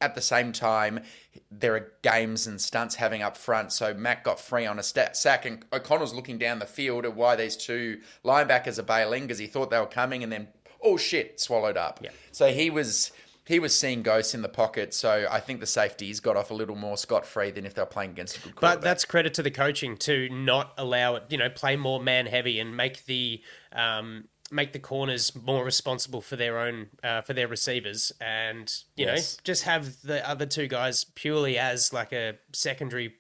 [0.02, 1.02] at the same time,
[1.50, 3.72] there are games and stunts having up front.
[3.72, 7.16] So Mack got free on a stat sack, and O'Connell's looking down the field at
[7.16, 10.48] why these two linebackers are bailing because he thought they were coming, and then
[10.84, 12.00] oh shit, swallowed up.
[12.02, 12.10] Yeah.
[12.32, 13.12] So he was
[13.48, 14.94] he was seeing ghosts in the pocket.
[14.94, 17.82] So I think the safeties got off a little more scot free than if they
[17.82, 18.82] were playing against a good quarterback.
[18.82, 22.28] But that's credit to the coaching to not allow it, you know, play more man
[22.28, 23.42] heavy and make the
[23.74, 29.06] um, make the corners more responsible for their own uh, for their receivers, and you
[29.06, 29.38] Yes.
[29.38, 33.16] know, just have the other two guys purely as like a secondary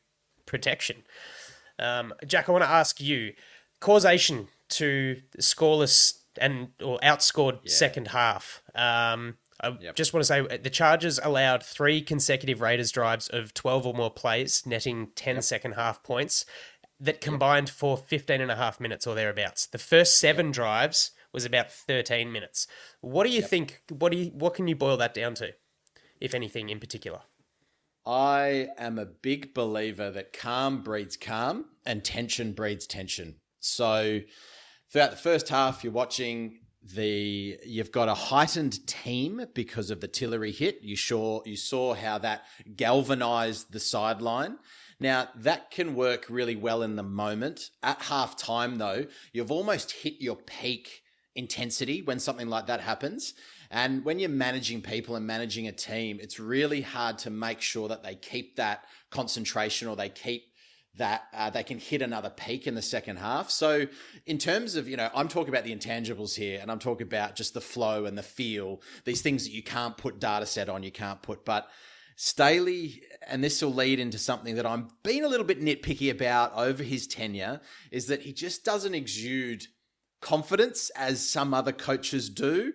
[0.45, 1.03] protection.
[1.79, 3.33] Um, Jack, I want to ask you
[3.79, 8.61] causation to scoreless and or outscored second half.
[8.75, 13.85] Um, I just want to say the Chargers allowed three consecutive Raiders drives of 12
[13.85, 16.45] or more plays, netting 10 second half points
[16.99, 19.65] that combined for 15 and a half minutes or thereabouts.
[19.67, 22.67] The first seven drives was about 13 minutes.
[23.01, 23.81] What do you think?
[23.89, 25.53] What do you, what can you boil that down to,
[26.19, 27.21] if anything in particular?
[28.05, 33.35] I am a big believer that calm breeds calm and tension breeds tension.
[33.59, 34.21] So
[34.91, 40.07] throughout the first half, you're watching the you've got a heightened team because of the
[40.07, 40.79] Tillery hit.
[40.81, 42.43] You saw you saw how that
[42.75, 44.57] galvanized the sideline.
[44.99, 47.69] Now that can work really well in the moment.
[47.83, 51.03] At half time though, you've almost hit your peak
[51.35, 53.33] intensity when something like that happens.
[53.69, 57.87] And when you're managing people and managing a team, it's really hard to make sure
[57.87, 60.51] that they keep that concentration or they keep
[60.97, 63.49] that uh, they can hit another peak in the second half.
[63.49, 63.87] So,
[64.25, 67.35] in terms of, you know, I'm talking about the intangibles here and I'm talking about
[67.35, 70.83] just the flow and the feel, these things that you can't put data set on,
[70.83, 71.69] you can't put, but
[72.17, 76.53] Staley, and this will lead into something that I'm being a little bit nitpicky about
[76.55, 79.67] over his tenure, is that he just doesn't exude
[80.21, 82.73] confidence as some other coaches do.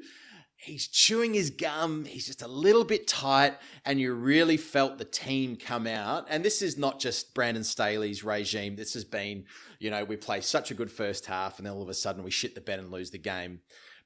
[0.59, 2.04] He's chewing his gum.
[2.06, 6.26] He's just a little bit tight, and you really felt the team come out.
[6.30, 8.74] And this is not just Brandon Staley's regime.
[8.74, 9.44] This has been,
[9.78, 12.24] you know, we play such a good first half, and then all of a sudden
[12.24, 13.61] we shit the bed and lose the game.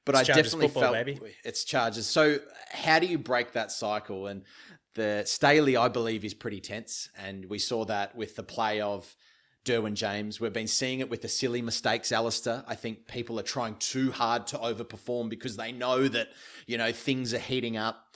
[0.05, 1.19] But It's I definitely football, felt baby.
[1.45, 2.05] it's charges.
[2.05, 4.27] So how do you break that cycle?
[4.27, 4.43] And
[4.93, 9.15] the Staley, I believe, is pretty tense, and we saw that with the play of
[9.65, 10.39] Derwin James.
[10.39, 12.63] We've been seeing it with the silly mistakes, Alistair.
[12.67, 16.29] I think people are trying too hard to overperform because they know that,
[16.65, 18.15] you know, things are heating up.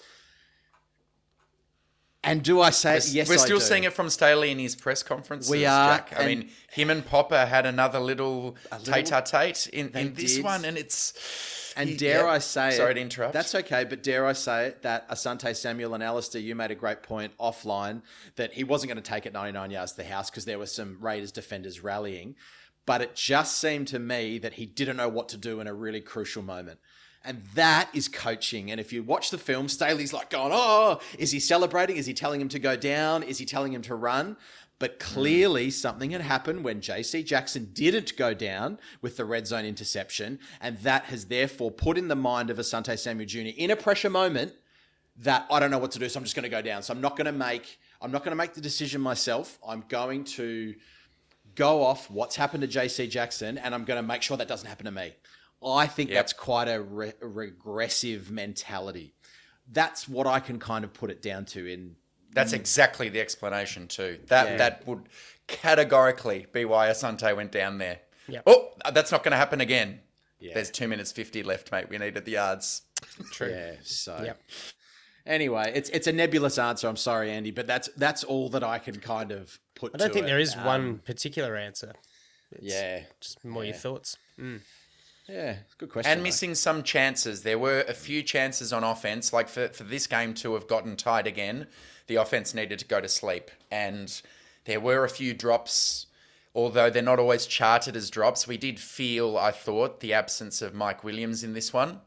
[2.26, 3.30] And do I say yes?
[3.30, 5.50] We're I still seeing it from Staley in his press conferences.
[5.50, 6.14] We are, Jack.
[6.18, 10.44] I mean, him and Popper had another little tete-a-tete in, in this did.
[10.44, 12.32] one, and it's And he- dare yeah.
[12.32, 13.34] I say Sorry it, to interrupt.
[13.34, 16.76] That's okay, but dare I say it that Asante Samuel and Alistair, you made a
[16.76, 18.02] great point offline
[18.38, 20.66] that he wasn't going to take it 99 yards to the house because there were
[20.66, 22.36] some Raiders defenders rallying.
[22.88, 25.74] But it just seemed to me that he didn't know what to do in a
[25.74, 26.80] really crucial moment.
[27.26, 28.72] And that is coaching.
[28.72, 31.98] And if you watch the film, Staley's like going, Oh, is he celebrating?
[31.98, 33.24] Is he telling him to go down?
[33.24, 34.38] Is he telling him to run?
[34.78, 35.14] But hmm.
[35.14, 40.40] clearly, something had happened when JC Jackson didn't go down with the red zone interception.
[40.62, 43.56] And that has therefore put in the mind of Asante Samuel Jr.
[43.58, 44.54] in a pressure moment
[45.18, 46.10] that I don't know what to do.
[46.10, 46.84] So I'm just going to go down.
[46.84, 49.58] So I'm not going to make, I'm not going to make the decision myself.
[49.66, 50.76] I'm going to
[51.56, 54.68] go off what's happened to JC Jackson and I'm going to make sure that doesn't
[54.68, 55.14] happen to me.
[55.64, 56.16] I think Yep.
[56.18, 59.14] that's quite a re- regressive mentality.
[59.72, 61.96] That's what I can kind of put it down to in
[62.34, 64.20] That's exactly the explanation too.
[64.28, 64.58] That Yeah.
[64.58, 65.08] that would
[65.48, 68.02] categorically be why Asante went down there.
[68.28, 68.44] Yep.
[68.46, 70.02] Oh, that's not going to happen again.
[70.42, 71.90] There's two minutes fifty left, mate.
[71.90, 72.84] We needed the yards.
[73.32, 73.50] True.
[73.50, 73.76] Yeah.
[73.84, 74.40] So Yep.
[75.26, 76.88] anyway, it's it's a nebulous answer.
[76.88, 79.94] I'm sorry, Andy, but that's that's all that I can kind of put.
[79.96, 80.28] I don't to think it.
[80.28, 81.94] there is Um, one particular answer.
[82.60, 83.06] Yeah.
[83.22, 84.18] Just more your thoughts.
[85.28, 85.56] Yeah.
[85.78, 86.12] Good question.
[86.12, 87.44] And missing some chances.
[87.44, 90.96] There were a few chances on offense, like for, for this game to have gotten
[90.96, 91.68] tied again,
[92.08, 93.50] the offense needed to go to sleep.
[93.72, 94.22] And
[94.66, 96.06] there were a few drops,
[96.56, 98.48] although they're not always charted as drops.
[98.48, 102.00] We did feel, I thought, the absence of Mike Williams in this one,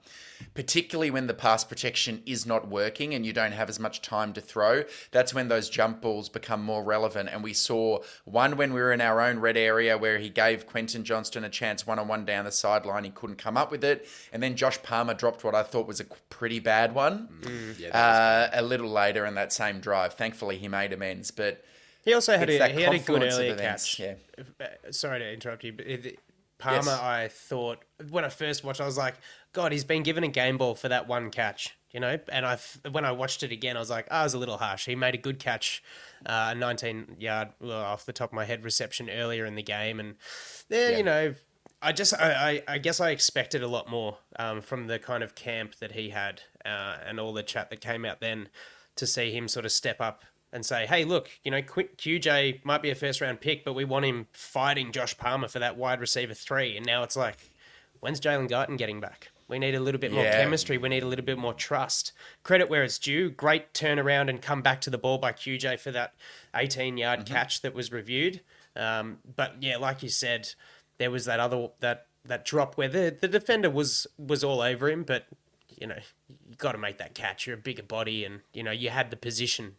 [0.55, 4.33] particularly when the pass protection is not working and you don't have as much time
[4.33, 4.85] to throw.
[5.11, 7.29] That's when those jump balls become more relevant.
[7.31, 10.67] And we saw one when we were in our own red area where he gave
[10.67, 13.05] Quentin Johnston a chance one on one down the sideline.
[13.05, 14.09] He couldn't come up with it.
[14.33, 17.29] And then Josh Palmer dropped what I thought was a pretty bad one
[17.93, 20.15] uh, a little later in that same drive.
[20.15, 21.31] Thankfully, he made amends.
[21.31, 21.63] But
[22.09, 24.01] He also had it's a he had a good early events, catch.
[24.01, 24.45] yeah.
[24.59, 25.87] Uh, Sorry to interrupt you, but
[26.57, 26.89] Palmer, Yes.
[26.89, 29.17] I thought when I first watched, I was like,
[29.53, 32.19] God, he's been given a game ball for that one catch, you know.
[32.33, 32.59] And I
[32.91, 34.87] when I watched it again, I was like, oh, I was a little harsh.
[34.87, 35.83] He made a good catch,
[36.25, 39.63] uh, a 19 yard well, off the top of my head reception earlier in the
[39.63, 40.17] game, and
[40.71, 41.35] there, you know.
[41.81, 45.23] I just, I, I, I guess I expected a lot more um, from the kind
[45.23, 48.49] of camp that he had uh, and all the chat that came out then
[48.97, 52.83] to see him sort of step up and say, hey, look, you know, QJ might
[52.83, 56.01] be a first round pick, but we want him fighting Josh Palmer for that wide
[56.01, 56.77] receiver three.
[56.77, 57.51] And now it's like,
[58.01, 59.29] when's Jalen Guyton getting back?
[59.49, 60.37] We need a little bit more Yeah.
[60.39, 60.77] chemistry.
[60.79, 62.13] We need a little bit more trust.
[62.43, 63.31] Credit where it's due.
[63.31, 66.15] Great turnaround and come back to the ball by QJ for that
[66.55, 67.33] 18 yard Mm-hmm.
[67.35, 68.41] catch that was reviewed.
[68.77, 70.51] Um, but yeah, like you said,
[70.99, 74.89] there was that other that that drop where the, the defender was was all over
[74.91, 75.27] him, but
[75.81, 75.97] you know
[76.29, 77.47] you got to make that catch.
[77.47, 79.77] You're a bigger body, and you know you had the position,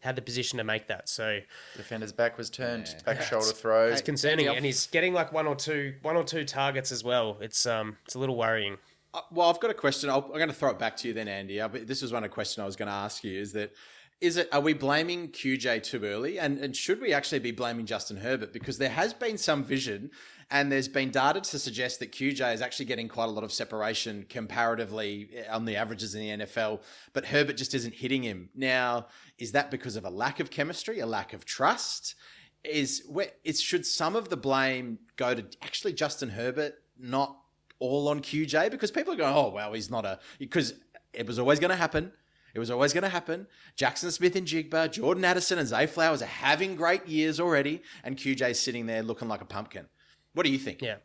[0.00, 1.08] had the position to make that.
[1.08, 1.40] So
[1.76, 3.92] Defender's back was turned, back shoulder throws.
[3.92, 7.36] it's concerning, and he's getting like one or two one or two targets as well.
[7.40, 8.76] It's um it's a little worrying.
[9.12, 10.08] Uh, Well, I've got a question.
[10.08, 11.60] I'll, I'm going to throw it back to you then, Andy.
[11.60, 13.38] I, this was one of the question I was going to ask you.
[13.40, 13.72] Is that
[14.20, 14.48] is it?
[14.52, 18.52] Are we blaming QJ too early, and and should we actually be blaming Justin Herbert
[18.52, 20.10] because there has been some vision,
[20.50, 23.52] and there's been data to suggest that QJ is actually getting quite a lot of
[23.52, 26.82] separation comparatively eh, on the averages in the NFL,
[27.12, 28.50] but Herbert just isn't hitting him.
[28.54, 29.06] Now,
[29.38, 32.16] is that because of a lack of chemistry, a lack of trust?
[32.62, 33.08] Is
[33.42, 37.38] it's should some of the blame go to actually Justin Herbert, not
[37.78, 40.74] all on QJ because people are going, oh, well, he's not a, because
[41.14, 42.12] it was always going to happen.
[42.52, 43.46] It was always going to happen.
[43.78, 48.86] Jaxon Smith-Njigba, Jordan Addison and Zay Flowers are having great years already, and QJ's sitting
[48.86, 49.86] there looking like a pumpkin.
[50.34, 50.82] What do you think?
[50.82, 50.96] Yeah.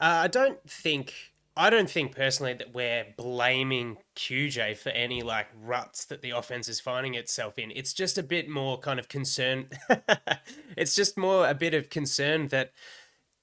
[0.00, 1.14] Uh, I don't think
[1.56, 6.68] I don't think personally that we're blaming QJ for any like ruts that the offense
[6.68, 7.70] is finding itself in.
[7.72, 9.68] It's just a bit more kind of concern.
[10.76, 12.72] it's just more a bit of concern that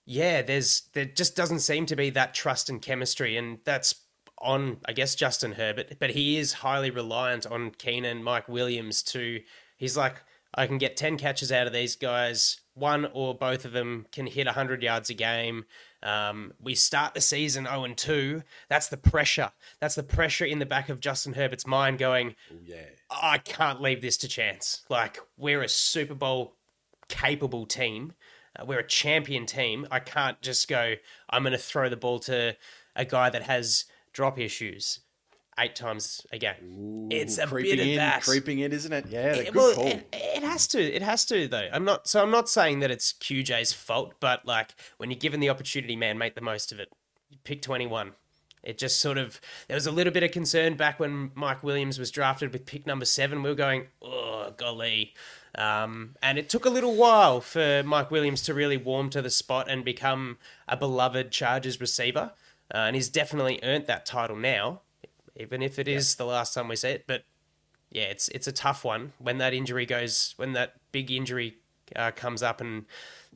[0.05, 3.93] yeah, there's there just doesn't seem to be that trust and chemistry, and that's
[4.39, 9.41] on I guess Justin Herbert, but he is highly reliant on Keenan, Mike Williams to.
[9.77, 10.15] He's like,
[10.55, 12.59] I can get ten catches out of these guys.
[12.79, 15.65] One or both of them can hit hundred yards a game.
[16.01, 18.43] Um, we start the season zero and two.
[18.69, 19.51] That's the pressure.
[19.79, 22.77] That's the pressure in the back of Justin Herbert's mind, going, Yeah.
[23.09, 24.83] I can't leave this to chance.
[24.89, 26.55] Like we're a Super Bowl
[27.09, 28.13] capable team.
[28.57, 29.87] Uh, we're a champion team.
[29.91, 30.95] I can't just go.
[31.29, 32.55] I'm going to throw the ball to
[32.95, 34.99] a guy that has drop issues
[35.59, 37.07] eight times a game.
[37.11, 38.23] it's a creeping bit of in, that.
[38.23, 39.05] creeping in, isn't it?
[39.09, 39.87] Yeah, It- good well, call.
[39.87, 40.81] it, it has to.
[40.81, 41.69] It has to though.
[41.71, 42.07] I'm not.
[42.07, 45.95] So I'm not saying that it's QJ's fault, but like when you're given the opportunity,
[45.95, 46.89] man, make the most of it.
[47.43, 48.13] Pick 21.
[48.61, 51.97] It just sort of there was a little bit of concern back when Mike Williams
[51.97, 53.41] was drafted with pick number seven.
[53.41, 55.13] We were going, oh golly,
[55.55, 59.29] um, and it took a little while for Mike Williams to really warm to the
[59.29, 62.33] spot and become a beloved Chargers receiver.
[62.73, 64.81] Uh, and he's definitely earned that title now,
[65.39, 67.05] even if it is the last time we see it.
[67.07, 67.23] But
[67.89, 71.57] yeah, it's it's a tough one when that injury goes when that big injury
[71.95, 72.85] uh, comes up and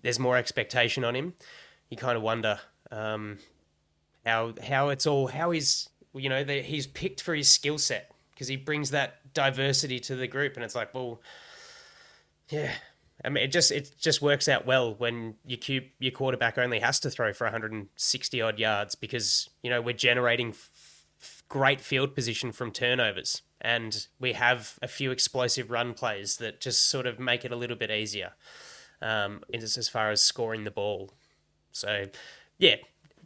[0.02, 1.34] there's more expectation on him.
[1.90, 2.60] You kind of wonder
[2.92, 3.40] um,
[4.26, 8.12] how how it's all how he's you know the, he's picked for his skill set
[8.32, 11.22] because he brings that diversity to the group, and it's like well,
[12.50, 12.72] yeah.
[13.24, 16.80] I mean, it just it just works out well when your Q, your quarterback only
[16.80, 20.54] has to throw for 160 odd yards because you know we're generating
[21.54, 26.90] great field position from turnovers, and we have a few explosive run plays that just
[26.90, 28.32] sort of make it a little bit easier,
[29.04, 31.12] um, as as far as scoring the ball.
[31.72, 32.06] So,
[32.58, 32.78] yeah,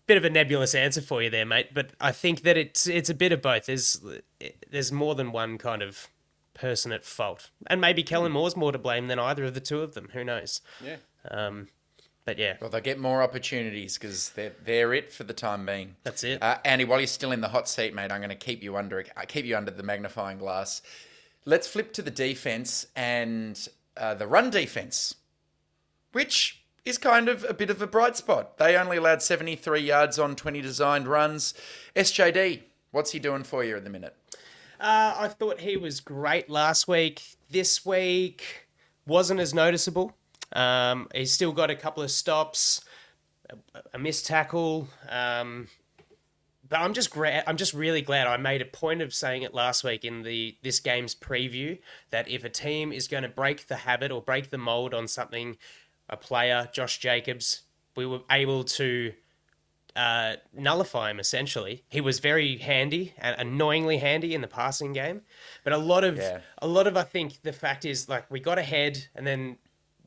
[0.08, 1.74] bit of a nebulous answer for you there, mate.
[1.74, 3.68] But I think that it's it's a bit of both.
[3.68, 4.06] There's
[4.70, 6.10] there's more than one kind of
[6.54, 9.80] person at fault, and maybe Kellen Moore's more to blame than either of the two
[9.80, 10.10] of them.
[10.12, 10.60] Who knows?
[10.84, 10.98] Yeah.
[11.32, 11.70] Um,
[12.28, 15.96] but yeah, Well, they'll get more opportunities because they're, they're it for the time being.
[16.04, 16.44] that's it.
[16.44, 18.76] Uh, Andy, while you're still in the hot seat, mate, I'm going to keep you
[18.76, 20.82] under I keep you under the magnifying glass.
[21.46, 23.58] Let's flip to the defense and
[23.96, 25.16] uh, the run defense,
[26.12, 28.58] which is kind of a bit of a bright spot.
[28.58, 31.54] They only allowed 73 yards on 20 designed runs.
[31.96, 32.60] SJD,
[32.92, 34.18] what's he doing for you at the minute?
[34.82, 37.22] Uh, I thought he was great last week.
[37.50, 38.68] This week
[39.06, 40.14] wasn't as noticeable.
[40.54, 42.82] Um, he's still got a couple of stops,
[43.50, 43.56] a,
[43.94, 44.88] a missed tackle.
[45.10, 45.68] Um,
[46.70, 49.54] but I'm just gra- I'm just really glad I made a point of saying it
[49.54, 51.80] last week in the this game's preview
[52.10, 55.08] that if a team is going to break the habit or break the mold on
[55.08, 55.58] something,
[56.10, 57.62] a player, Josh Jacobs,
[57.96, 59.14] we were able to
[59.96, 61.84] uh, nullify him essentially.
[61.90, 65.22] He was very handy and annoyingly handy in the passing game,
[65.64, 66.40] but a lot of Yeah.
[66.62, 69.58] a lot of I think the fact is like we got ahead and then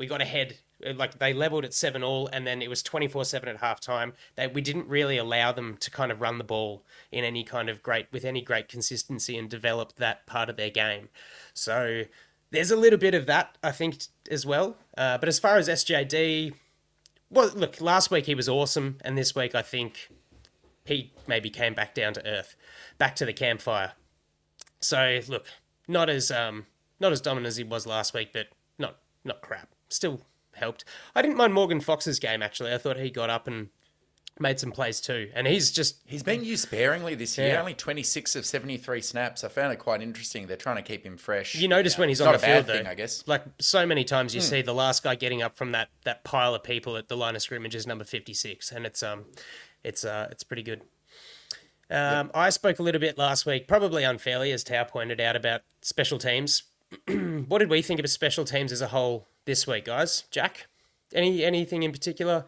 [0.00, 3.46] we got ahead uh, like they leveled at seven all and then it was 24-7
[3.46, 4.14] at halftime.
[4.34, 6.82] That we didn't really allow them to kind of run the ball
[7.12, 10.70] in any kind of great with any great consistency and develop that part of their
[10.70, 11.10] game.
[11.52, 12.04] So
[12.50, 14.78] there's a little bit of that i think as well.
[14.96, 16.54] Uh, but as far as sjd
[17.28, 20.08] well look last week he was awesome and this week i think
[20.84, 22.56] he maybe came back down to earth
[22.98, 23.92] back to the campfire.
[24.80, 25.46] So look
[25.86, 26.66] not as um
[26.98, 28.46] not as dominant as he was last week but
[28.78, 30.20] not not crap still
[30.54, 33.68] helped i didn't mind morgan fox's game actually i thought he got up and
[34.40, 37.48] made some plays too, and he's just He's been used sparingly this year.
[37.48, 37.60] Yeah.
[37.60, 39.44] Only 26 of 73 snaps.
[39.44, 40.46] I found it quite interesting.
[40.46, 41.54] They're trying to keep him fresh.
[41.54, 42.90] You notice when he's It's on the field, thing, though.
[42.90, 43.22] I guess.
[43.26, 46.54] Like so many times, you see the last guy getting up from that that pile
[46.54, 49.24] of people at the line of scrimmage is number fifty six, and it's um,
[49.84, 50.82] it's uh, it's pretty good.
[51.90, 55.62] Um, I spoke a little bit last week, probably unfairly, as Tao pointed out about
[55.82, 56.62] special teams.
[57.48, 60.24] what did we think of special teams as a whole this week, guys?
[60.30, 60.66] Jack,
[61.14, 62.46] any anything in particular?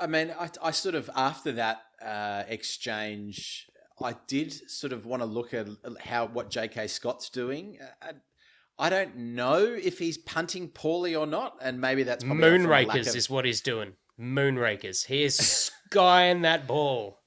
[0.00, 3.66] I mean, I, I sort of after that uh, exchange,
[4.00, 5.66] I did sort of want to look at
[6.00, 6.86] how what J.K.
[6.86, 7.78] Scott's doing.
[8.02, 8.12] I,
[8.78, 13.30] I don't know if he's punting poorly or not, and maybe that's Moonrakers of- is
[13.30, 13.94] what he's doing.
[14.18, 15.06] Moonrakers.
[15.06, 17.20] He is skying that ball.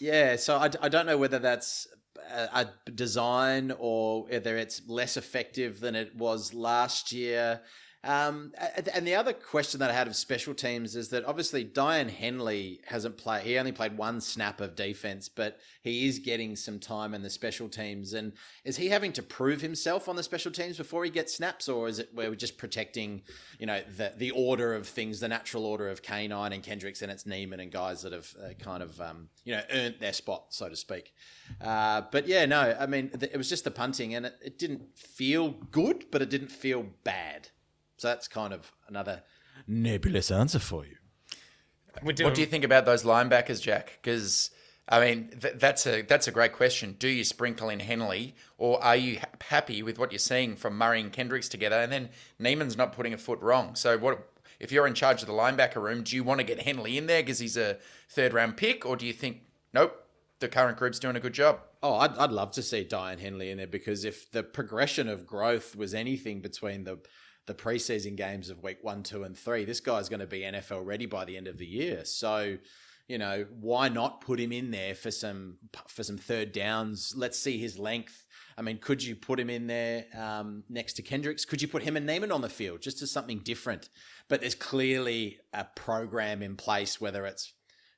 [0.00, 1.86] Yeah, so I, I don't know whether that's
[2.32, 7.60] a, a design or whether it's less effective than it was last year.
[8.04, 8.52] Um,
[8.92, 12.80] and the other question that I had of special teams is that obviously Daiyan Henley
[12.86, 13.44] hasn't played.
[13.44, 17.30] He only played one snap of defense, but he is getting some time in the
[17.30, 18.12] special teams.
[18.12, 21.66] And is he having to prove himself on the special teams before he gets snaps,
[21.66, 23.22] or is it where we're just protecting,
[23.58, 27.10] you know, the the order of things, the natural order of Canine and Kendricks, and
[27.10, 30.46] it's Niemann and guys that have uh, kind of um, you know earned their spot,
[30.50, 31.14] so to speak.
[31.58, 34.98] Uh, but yeah, no, I mean it was just the punting, and it, it didn't
[34.98, 37.48] feel good, but it didn't feel bad.
[38.04, 39.22] So that's kind of another
[39.66, 40.96] nebulous answer for you.
[42.04, 43.98] Doing, What do you think about those linebackers, Jack?
[44.02, 44.50] Because
[44.86, 46.96] I mean, th- that's a that's a great question.
[46.98, 50.76] Do you sprinkle in Henley, or are you ha- happy with what you're seeing from
[50.76, 51.76] Murray and Kendricks together?
[51.76, 53.74] And then Niemann's not putting a foot wrong.
[53.74, 54.28] So what?
[54.60, 57.06] If you're in charge of the linebacker room, do you want to get Henley in
[57.06, 57.78] there because he's a
[58.10, 59.98] third round pick, or do you think nope,
[60.40, 61.60] the current group's doing a good job?
[61.82, 65.26] Oh, I'd, I'd love to see Daiyan Henley in there because if the progression of
[65.26, 66.98] growth was anything between the
[67.46, 70.84] the preseason games of week one, two, and three, this guy's going to be NFL
[70.84, 72.04] ready by the end of the year.
[72.04, 72.56] So,
[73.08, 77.14] you know, why not put him in there for some for some third downs?
[77.16, 78.24] Let's see his length.
[78.56, 81.44] I mean, could you put him in there um, next to Kendricks?
[81.44, 83.88] Could you put him and Niemann on the field just as something different?
[84.28, 87.52] But there's clearly a program in place, whether it's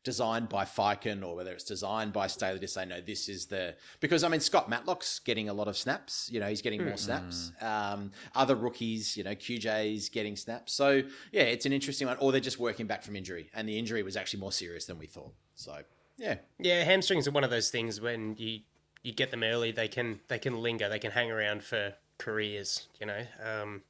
[0.07, 3.75] designed by Ficken or whether it's designed by Staley to say no, this is the
[3.99, 6.31] because I mean Scott Matlock's getting a lot of snaps.
[6.33, 7.51] You know, he's getting more snaps.
[7.61, 10.73] Um, other rookies, you know, QJ's getting snaps.
[10.73, 11.03] So
[11.33, 12.17] yeah, it's an interesting one.
[12.19, 14.97] Or they're just working back from injury, and the injury was actually more serious than
[14.97, 15.35] we thought.
[15.57, 15.77] So
[16.17, 18.61] yeah, Yeah, hamstrings are one of those things when you
[19.03, 22.87] you get them early, they can they can linger, they can hang around for careers.
[23.01, 23.83] You know, um,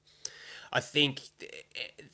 [0.73, 1.21] I think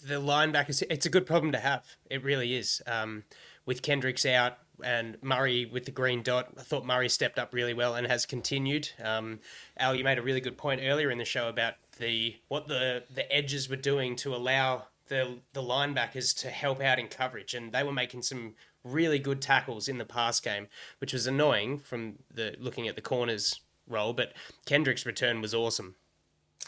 [0.04, 0.82] the linebackers.
[0.90, 1.84] It's a good problem to have.
[2.10, 2.82] It really is.
[2.86, 3.22] Um,
[3.66, 7.74] with Kendricks out and Murray with the green dot, I thought Murray stepped up really
[7.74, 8.90] well and has continued.
[9.02, 9.40] Um,
[9.76, 13.04] Al, you made a really good point earlier in the show about the what the
[13.14, 17.72] the edges were doing to allow the the linebackers to help out in coverage, and
[17.72, 18.54] they were making some
[18.84, 20.66] really good tackles in the pass game,
[20.98, 24.12] which was annoying from the looking at the corners role.
[24.12, 24.32] But
[24.66, 25.96] Kendrick's return was awesome.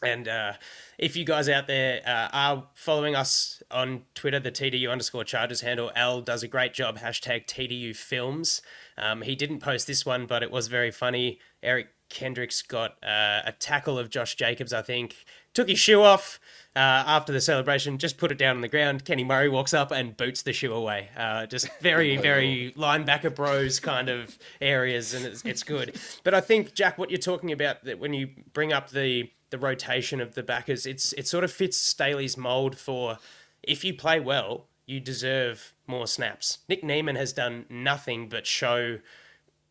[0.03, 0.55] And uh,
[0.99, 5.61] if you guys out there uh, are following us on Twitter, the TDU underscore Chargers
[5.61, 6.99] handle, Al does a great job.
[6.99, 8.61] Hashtag TDU Films.
[8.99, 11.39] Um, he didn't post this one, but it was very funny.
[11.63, 15.17] Eric Kendricks got uh, a tackle of Josh Jacobs, I think.
[15.53, 16.41] Took his shoe off
[16.77, 19.05] uh, after the celebration, just put it down on the ground.
[19.05, 21.11] Kenny Murray walks up and boots the shoe away.
[21.17, 25.97] Uh, just very, very linebacker bros kind of areas, and it's, it's good.
[26.25, 29.59] But I think, Jack, what you're talking about, that when you bring up the the
[29.59, 33.19] rotation of the backers, it's it sort of fits Staley's mold for
[33.63, 36.59] if you play well, you deserve more snaps.
[36.69, 38.99] Nick Niemann has done nothing but show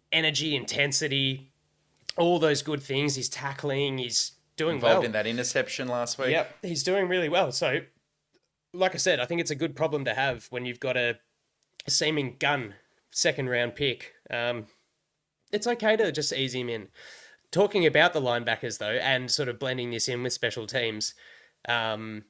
[0.10, 1.52] energy, intensity,
[2.16, 3.16] all those good things.
[3.16, 5.06] He's tackling, he's doing Involved well.
[5.06, 6.30] in that interception last week.
[6.30, 7.52] Yep, he's doing really well.
[7.52, 7.82] So,
[8.72, 11.20] like I said, I think it's a good problem to have when you've got a,
[11.86, 12.76] a seeming gun
[13.12, 14.14] second round pick.
[14.30, 14.68] Um,
[15.52, 16.88] it's okay to just ease him in.
[17.54, 21.14] Talking about the linebackers though, and sort of blending this in with special teams,
[21.70, 22.26] um,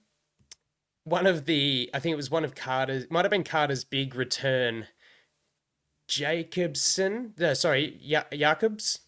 [1.06, 4.14] one of the I think it was one of Carter's might have been Carter's big
[4.14, 4.88] return.
[6.08, 9.00] Jacobson, no, sorry, ja- Jacobs,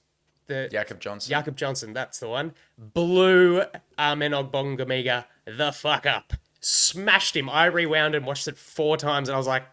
[0.47, 1.29] the Jakob Johnson.
[1.29, 2.53] Jakob Johnson, that's the one.
[2.77, 3.63] Blew
[3.99, 6.33] Amen Ogbongbemiga the fuck up.
[6.59, 7.49] Smashed him.
[7.49, 9.65] I rewound and watched it four times and I was like,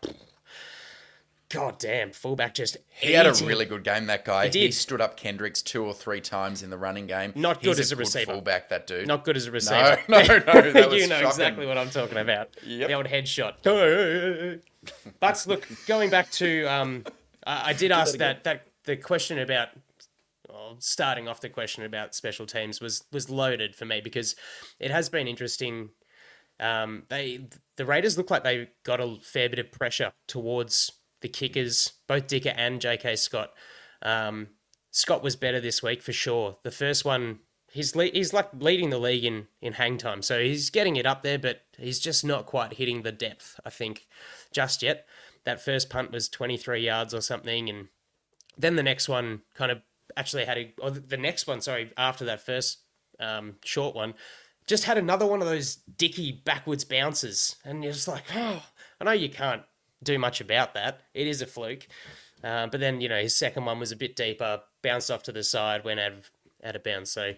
[1.53, 3.47] God damn, fullback just He had a him.
[3.47, 4.47] really good game, that guy.
[4.47, 4.75] He, did.
[4.75, 7.35] stood up Kendricks two or three times in the running game.
[7.37, 8.33] Not good He's as a good receiver.
[8.33, 9.07] fullback, that dude.
[9.07, 10.01] Not good as a receiver.
[10.09, 11.27] no, no, that was you know shocking.
[11.27, 12.49] exactly what I'm talking about.
[12.65, 12.89] Yep.
[12.89, 14.61] The old headshot.
[15.21, 17.05] but look, going back to, um,
[17.47, 19.69] I, I did ask that, that the question about
[20.49, 24.37] well, starting off the question about special teams was was loaded for me because
[24.81, 25.91] it has been interesting.
[26.59, 27.47] Um, they
[27.77, 30.93] the Raiders look like they got a fair bit of pressure towards
[31.23, 33.17] the kickers, both Dicker and J.K.
[33.17, 33.53] Scott.
[34.03, 34.49] Um,
[34.91, 36.59] Scott was better this week for sure.
[36.63, 37.39] The first one,
[37.71, 41.07] he's le- he's like leading the league in in hang time, so he's getting it
[41.07, 43.59] up there, but he's just not quite hitting the depth.
[43.65, 44.07] I think
[44.53, 45.07] just yet.
[45.45, 47.89] That first punt was 23 yards or something, and
[48.57, 49.83] then the next one kind of
[50.17, 52.79] actually had a, or the next one, sorry, after that first
[53.19, 54.15] um, short one,
[54.67, 58.63] just had another one of those dicky backwards bounces, and you're just like, oh,
[59.01, 59.63] I know you can't
[60.03, 61.03] do much about that.
[61.15, 61.87] It is a fluke,
[62.43, 65.33] uh, but then you know his second one was a bit deeper, bounced off to
[65.33, 66.31] the side, went out of
[66.65, 67.11] out of bounds.
[67.11, 67.35] So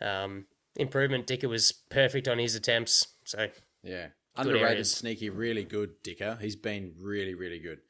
[0.00, 0.46] um,
[0.76, 1.26] improvement.
[1.26, 3.08] Dicker was perfect on his attempts.
[3.24, 3.48] So
[3.82, 4.08] Yeah.
[4.34, 4.92] Underrated, areas.
[4.92, 6.38] sneaky, really good Dicker.
[6.40, 7.80] He's been really, really good.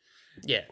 [0.42, 0.64] yeah.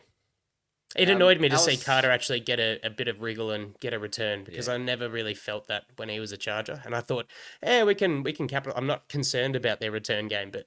[0.97, 3.79] It Um, annoyed me to see Carter actually get a, a bit of wriggle and
[3.79, 6.97] get a return because I never really felt that when he was a Charger, and
[6.97, 7.31] I thought,
[7.63, 8.77] eh, we can we can capital.
[8.77, 10.67] I'm not concerned about their return game, but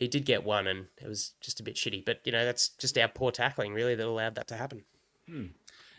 [0.00, 2.04] he did get one, and it was just a bit shitty.
[2.04, 4.82] But you know, that's just our poor tackling really that allowed that to happen.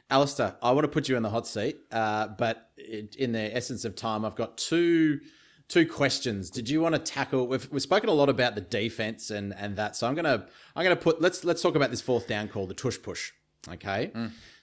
[0.09, 3.55] Alistair, I want to put you in the hot seat, uh, but it, in the
[3.55, 5.21] essence of time, I've got two
[5.69, 6.49] two questions.
[6.49, 7.47] Did you want to tackle?
[7.47, 10.83] We've, we've spoken a lot about the defense and and that, so I'm gonna I'm
[10.83, 13.31] gonna put let's let's talk about this fourth down call, the tush push.
[13.69, 14.11] Okay,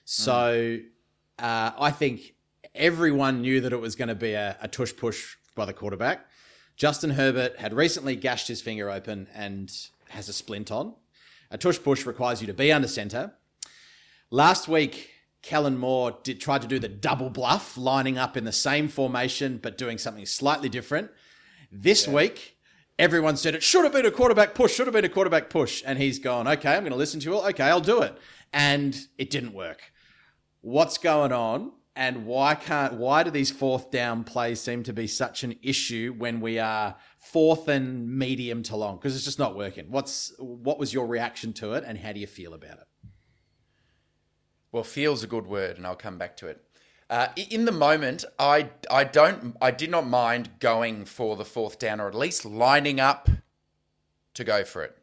[0.03, 0.77] so
[1.39, 2.35] uh, I think
[2.75, 6.27] everyone knew that it was going to be a, a tush push by the quarterback.
[6.79, 9.69] Justin Herbert had recently gashed his finger open and
[10.07, 10.93] has a splint on.
[11.51, 13.33] A tush push requires you to be under center.
[14.31, 15.09] Last week,
[15.41, 19.59] Kellen Moore did try to do the double bluff, lining up in the same formation
[19.61, 21.11] but doing something slightly different.
[21.69, 22.55] This week,
[22.97, 25.83] everyone said it should have been a quarterback push, should have been a quarterback push,
[25.85, 26.47] and he's gone.
[26.47, 27.45] Okay, I'm going to listen to you all.
[27.47, 28.17] Okay, I'll do it,
[28.53, 29.91] and it didn't work.
[30.61, 31.73] What's going on?
[31.99, 36.15] And why can't why do these fourth down plays seem to be such an issue
[36.17, 38.95] when we are fourth and medium to long?
[38.95, 39.91] Because it's just not working.
[39.91, 42.87] What's what was your reaction to it, and how do you feel about it?
[44.71, 46.63] Well, feels a good word, and I'll come back to it.
[47.09, 51.79] Uh, in the moment, I I don't I did not mind going for the fourth
[51.79, 53.27] down, or at least lining up
[54.35, 54.97] to go for it.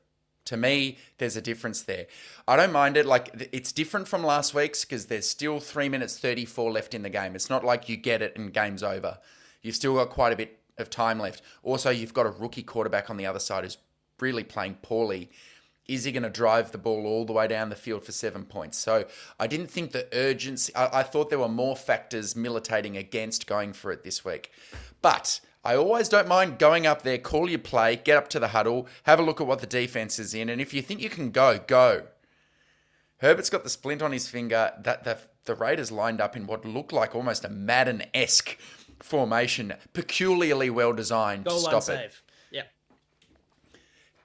[0.46, 2.06] To me, there's a difference there.
[2.48, 3.06] I don't mind it.
[3.06, 7.02] Like it's different from last week's because there's still three minutes thirty four left in
[7.02, 7.34] the game.
[7.34, 9.18] It's not like you get it and game's over.
[9.62, 11.42] You've still got quite a bit of time left.
[11.62, 13.78] Also, you've got a rookie quarterback on the other side who's
[14.20, 15.30] really playing poorly.
[15.88, 18.44] Is he going to drive the ball all the way down the field for seven
[18.44, 18.76] points?
[18.76, 19.04] So
[19.38, 20.74] I didn't think the urgency.
[20.74, 24.50] I, I thought there were more factors militating against going for it this week.
[25.00, 28.48] But I always don't mind going up there, call your play, get up to the
[28.48, 31.10] huddle, have a look at what the defense is in, and if you think you
[31.10, 32.04] can go, go.
[33.18, 34.72] Herbert's got the splint on his finger.
[34.78, 38.56] That the the Raiders lined up in what looked like almost a Madden esque
[39.00, 42.22] formation, peculiarly well designed Goal to stop it save.
[42.52, 42.62] Yeah.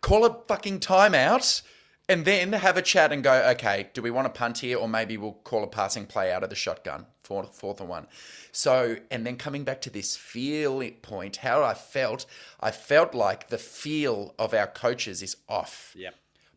[0.02, 1.64] call a fucking timeout
[2.12, 4.90] and then have a chat and go, okay, do we want to punt here or
[4.90, 8.06] maybe we'll call a passing play out of the shotgun, fourth, fourth and one.
[8.52, 12.26] So, and then coming back to this feel point, how I felt,
[12.60, 15.94] I felt like the feel of our coaches is off.
[15.96, 16.16] Yep.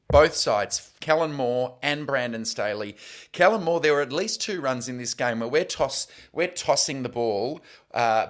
[0.09, 2.97] Both sides, Kellen Moore and Brandon Staley.
[3.31, 6.49] Kellen Moore, there were at least two runs in this game where we're toss, we're
[6.49, 7.61] tossing the ball
[7.93, 8.27] uh,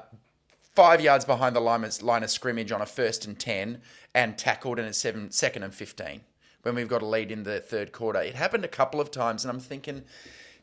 [0.74, 3.80] five yards behind the line of, line of scrimmage on a first and 10
[4.14, 6.20] and tackled in a seven, second and 15
[6.64, 8.20] when we've got a lead in the third quarter.
[8.20, 10.02] It happened a couple of times, and I'm thinking,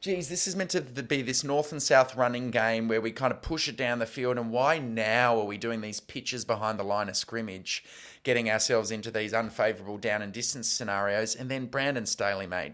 [0.02, 3.32] geez, this is meant to be this north and south running game where we kind
[3.32, 6.80] of push it down the field, and why now are we doing these pitches behind
[6.80, 7.84] the line of scrimmage,
[8.24, 11.36] getting ourselves into these unfavourable down and distance scenarios?
[11.36, 12.74] And then Brandon Staley, mate,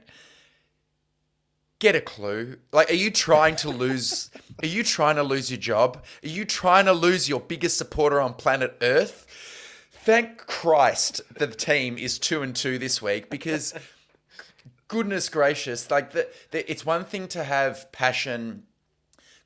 [1.80, 2.58] get a clue.
[2.72, 4.30] Like, are you trying to lose?
[4.64, 6.04] are you trying to lose your job?
[6.24, 9.28] Are you trying to lose your biggest supporter on planet Earth?
[10.08, 13.74] Thank Christ the team is two and two this week because,
[14.88, 18.64] goodness gracious, like the, the, it's one thing to have passion,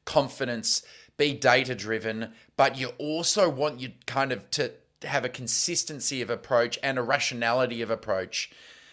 [0.05, 0.83] confidence,
[1.17, 6.29] be data driven, but you also want you kind of to have a consistency of
[6.29, 8.51] approach and a rationality of approach.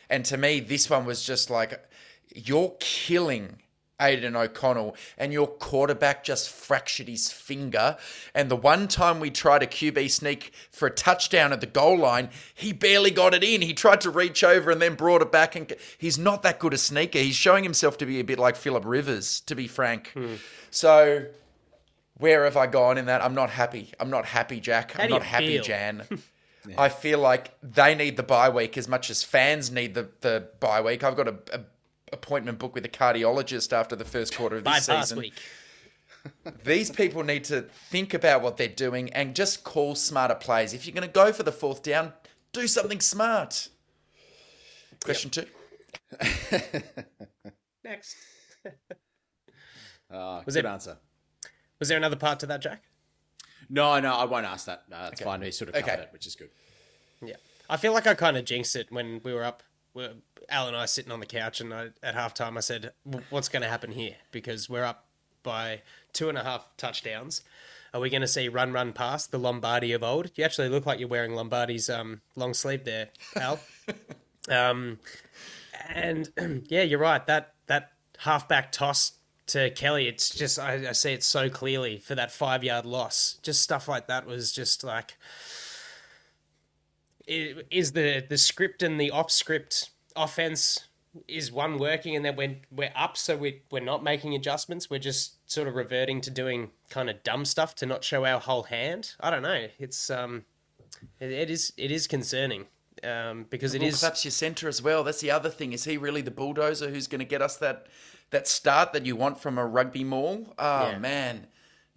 [0.09, 1.87] And to me, this one was just like
[2.35, 3.59] you're killing
[4.01, 7.97] Aidan O'Connell, and your quarterback just fractured his finger.
[8.35, 11.99] And the one time we tried a QB sneak for a touchdown at the goal
[11.99, 13.63] line, he barely got it in.
[13.63, 15.57] He tried to reach over and then brought it back.
[15.57, 17.19] And he's not that good a sneaker.
[17.19, 20.13] He's showing himself to be a bit like Philip Rivers, to be frank.
[20.15, 20.35] Hmm.
[20.71, 21.27] So.
[22.21, 23.23] Where have I gone in that?
[23.23, 23.93] I'm not happy.
[24.01, 24.91] I'm not happy, Jack.
[24.91, 25.63] How I'm not happy, feel?
[25.63, 26.03] Jan.
[26.77, 30.49] I feel like they need the bye week as much as fans need the, the
[30.61, 31.05] bye week.
[31.05, 31.61] I've got a, a
[32.13, 35.19] appointment book with a cardiologist after the first quarter of this Bypass season.
[35.19, 35.35] week.
[36.65, 40.73] These people need to think about what they're doing and just call smarter plays.
[40.75, 42.13] If you're going to go for the fourth down,
[42.53, 43.69] do something smart.
[45.05, 45.47] Question two.
[47.85, 48.17] Next.
[50.11, 50.97] Uh, Was good it- answer.
[51.79, 52.83] Was there another part to that, Jack?
[53.71, 54.83] No, no, I won't ask that.
[54.91, 55.41] No, that's fine.
[55.41, 56.03] We sort of covered Okay.
[56.03, 56.49] it, which is good.
[57.25, 57.37] Yeah.
[57.71, 59.63] I feel like I kind of jinxed it when we were up.
[60.49, 62.93] Al and I sitting on the couch, and I, at halftime I said,
[63.31, 65.05] "What's going to happen here?" Because we're up
[65.43, 65.83] by
[66.13, 67.43] two and a half touchdowns.
[67.95, 70.31] Are we going to see run, run past the Lombardi of old?
[70.35, 73.59] You actually look like you're wearing Lombardi's um, long sleeve there, Al.
[74.51, 74.99] um,
[75.89, 76.29] and
[76.69, 77.25] yeah, you're right.
[77.27, 79.13] That that halfback toss
[79.49, 83.39] to Kelley, it's just I, I see it so clearly for that five yard loss.
[83.43, 85.17] Just stuff like that was just like
[87.29, 90.87] is the the script and the off script offense
[91.27, 94.99] is one working and then we're we're up so we we're not making adjustments we're
[94.99, 98.65] just sort of reverting to doing kind of dumb stuff to not show our whole
[98.65, 100.45] hand i don't know it's um
[101.21, 102.67] it, it is it is concerning
[103.05, 105.05] um because it Well, is perhaps your centre as well.
[105.05, 105.73] That's the other thing.
[105.73, 107.87] Is he really the bulldozer who's going to get us that
[108.31, 110.99] that start that you want from a rugby mall Oh Yeah.
[110.99, 111.47] man,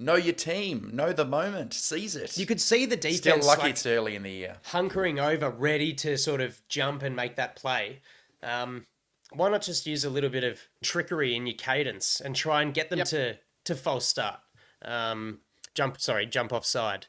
[0.02, 2.38] know your team, know the moment, seize it.
[2.38, 4.58] you could see the defense still defense lucky like, it's early in the year.
[4.72, 8.02] hunkering over, ready to sort of jump and make that play.
[8.44, 8.86] Um,
[9.34, 12.74] why not just use a little bit of trickery in your cadence and try and
[12.74, 14.40] get them to to false start,
[14.84, 15.40] um,
[15.76, 17.06] jump sorry, jump offside,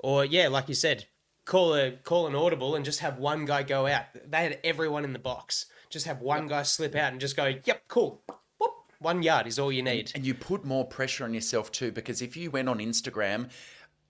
[0.00, 1.06] or yeah, like you said,
[1.44, 4.04] call a call an audible and just have one guy go out.
[4.26, 5.66] They had everyone in the box.
[5.90, 8.22] Just have one guy slip out and just go, yep, cool.
[9.00, 10.10] One yard is all you need.
[10.14, 13.48] And you put more pressure on yourself too, because if you went on Instagram,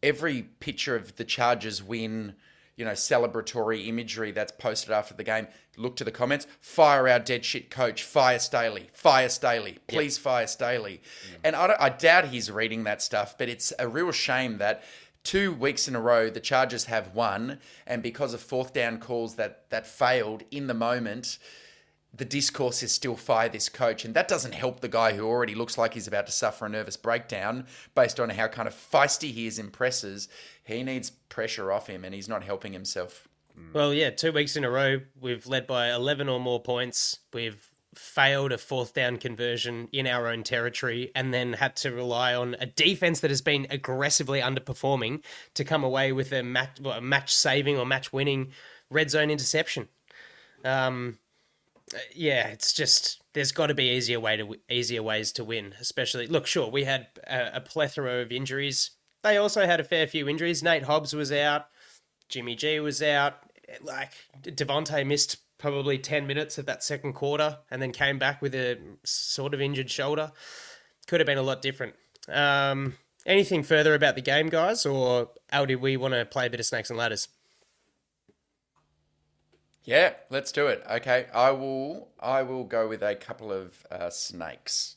[0.03, 2.35] every picture of the Chargers win,
[2.77, 7.19] you know, celebratory imagery that's posted after the game, look to the comments, fire our
[7.19, 11.03] dead shit coach, fire Staley, fire Staley, please fire Staley.
[11.45, 14.83] And I, don't, I doubt he's reading that stuff, but it's a real shame that
[15.23, 19.35] two weeks in a row the Chargers have won, and because of fourth down calls
[19.35, 21.39] that that failed in the moment,
[22.15, 25.55] the discourse is still fire this coach, and that doesn't help the guy who already
[25.55, 29.31] looks like he's about to suffer a nervous breakdown based on how kind of feisty
[29.31, 30.29] he is in presses.
[30.65, 33.29] He needs pressure off him, and he's not helping himself.
[33.73, 37.19] Well, yeah, two weeks in a row, we've led by 11 or more points.
[37.33, 42.35] We've failed a fourth down conversion in our own territory and then had to rely
[42.35, 45.23] on a defense that has been aggressively underperforming
[45.55, 48.53] to come away with a match, well, a match saving or match winning
[48.91, 49.89] red zone interception.
[50.65, 51.19] Um,
[52.15, 55.75] yeah, it's just there's got to be easier way to easier ways to win.
[55.81, 58.91] Especially, look, sure, we had a, a plethora of injuries.
[59.23, 60.63] They also had a fair few injuries.
[60.63, 61.67] Nate Hobbs was out.
[62.29, 63.39] Jimmy G was out.
[63.83, 64.13] Like
[64.43, 68.79] Davante missed probably ten minutes of that second quarter, and then came back with a
[69.05, 70.33] sort of injured shoulder.
[71.07, 71.95] Could have been a lot different.
[72.29, 76.51] Um, anything further about the game, guys, or how do we want to play a
[76.51, 77.29] bit of snakes and ladders?
[79.89, 80.85] Yeah, let's do it.
[80.91, 82.09] Okay, I will.
[82.21, 84.97] I will go with a couple of uh, snakes.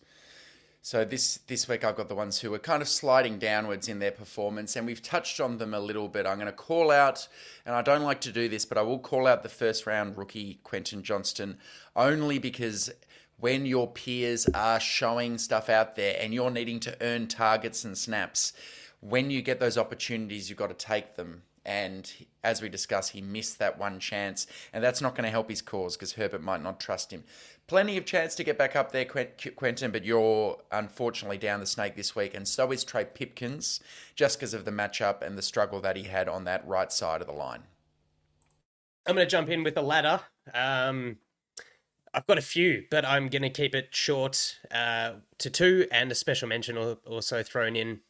[0.81, 3.99] So this this week I've got the ones who are kind of sliding downwards in
[3.99, 6.25] their performance, and we've touched on them a little bit.
[6.25, 7.29] I'm going to call out,
[7.65, 10.17] and I don't like to do this, but I will call out the first round
[10.17, 11.57] rookie Quentin Johnston,
[11.95, 12.91] only because
[13.37, 17.97] when your peers are showing stuff out there and you're needing to earn targets and
[17.97, 18.51] snaps,
[18.99, 21.43] when you get those opportunities, you've got to take them.
[21.65, 22.11] And
[22.43, 25.61] as we discuss, he missed that one chance, and that's not going to help his
[25.61, 27.23] cause because Herbert might not trust him.
[27.67, 31.95] Plenty of chance to get back up there, Quentin, but you're unfortunately down the snake
[31.95, 33.79] this week, and so is Trey Pipkins,
[34.15, 37.21] just because of the matchup and the struggle that he had on that right side
[37.21, 37.63] of the line.
[39.05, 40.21] I'm going to jump in with the ladder.
[40.53, 41.17] Um,
[42.13, 46.11] I've got a few, but I'm going to keep it short uh, to two, and
[46.11, 48.01] a special mention also thrown in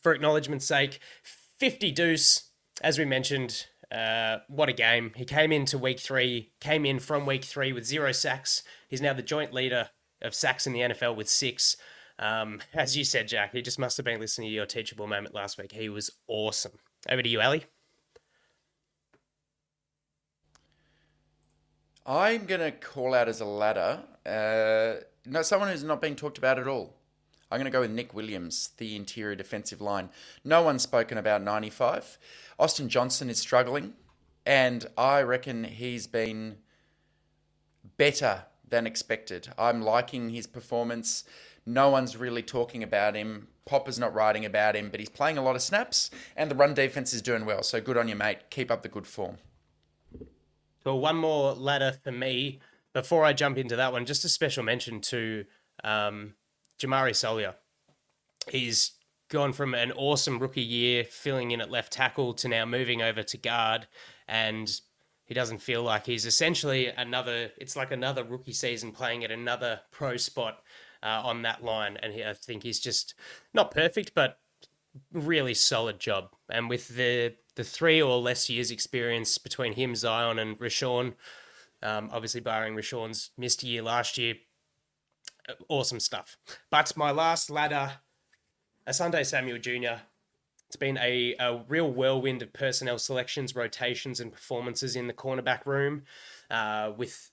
[0.00, 1.00] for acknowledgement's sake.
[1.22, 2.50] 50 deuce,
[2.80, 3.66] as we mentioned.
[3.90, 5.12] Uh, what a game.
[5.16, 8.62] He came into week three, came in from week three with zero sacks.
[8.88, 9.90] He's now the joint leader
[10.22, 11.76] of sacks in the NFL with six.
[12.18, 15.34] Um, as you said, Jack, he just must have been listening to your teachable moment
[15.34, 15.72] last week.
[15.72, 16.72] He was awesome.
[17.10, 17.66] Over to you, Ali.
[22.06, 26.38] I'm going to call out as a ladder, uh, no, someone who's not being talked
[26.38, 26.96] about at all.
[27.52, 30.08] I'm going to go with Nick Williams, the interior defensive line.
[30.42, 32.18] No one's spoken about 95.
[32.58, 33.92] Austin Johnson is struggling,
[34.46, 36.56] and I reckon he's been
[37.98, 39.48] better than expected.
[39.58, 41.24] I'm liking his performance.
[41.66, 43.48] No one's really talking about him.
[43.66, 46.72] Popper's not writing about him, but he's playing a lot of snaps, and the run
[46.72, 47.62] defense is doing well.
[47.62, 48.48] So good on you, mate.
[48.48, 49.36] Keep up the good form.
[50.86, 52.60] Well, one more ladder for me
[52.94, 54.06] before I jump into that one.
[54.06, 55.44] Just a special mention to
[55.84, 56.32] um,
[56.82, 57.54] Jamaree Salyer.
[58.50, 58.92] He's
[59.28, 63.22] gone from an awesome rookie year filling in at left tackle to now moving over
[63.22, 63.86] to guard
[64.28, 64.80] and
[65.24, 67.52] He doesn't feel like he's essentially another.
[67.56, 70.62] It's like another rookie season playing at another pro spot
[71.02, 73.14] uh, on that line, and he, I think he's just
[73.54, 74.40] not perfect, but
[75.12, 76.30] really solid job.
[76.50, 81.14] And with the the three or less years experience between him, Zion, and Rashawn,
[81.82, 84.34] um, obviously barring Rashawn's missed year last year,
[85.68, 86.36] awesome stuff.
[86.70, 87.92] But my last ladder,
[88.86, 90.02] Asante Samuel Jr.
[90.66, 95.66] It's been a, a real whirlwind of personnel selections, rotations, and performances in the cornerback
[95.66, 96.04] room.
[96.50, 97.30] Uh, with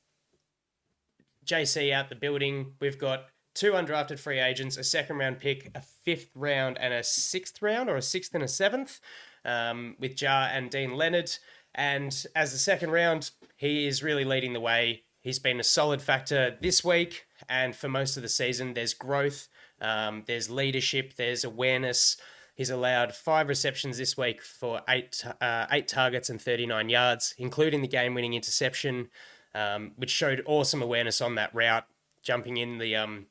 [1.46, 5.82] JC out the building, we've got two undrafted free agents, a second round pick, a
[5.82, 9.00] fifth round, and a sixth round, or a sixth and a seventh,
[9.46, 11.32] um, with Jar and Deane Leonard.
[11.74, 15.04] And as the second round, he is really leading the way.
[15.22, 18.74] He's been a solid factor this week and for most of the season.
[18.74, 19.48] There's growth,
[19.82, 22.18] um, there's leadership, there's awareness.
[22.56, 27.82] He's allowed five receptions this week for eight uh, eight targets and 39 yards, including
[27.82, 29.10] the game-winning interception,
[29.56, 31.86] um, which showed awesome awareness on that route,
[32.22, 33.28] jumping in the um,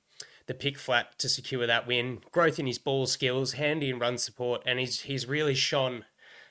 [0.46, 2.20] the pick flat to secure that win.
[2.32, 6.04] Growth in his ball skills, handy in run support, and he's he's really shone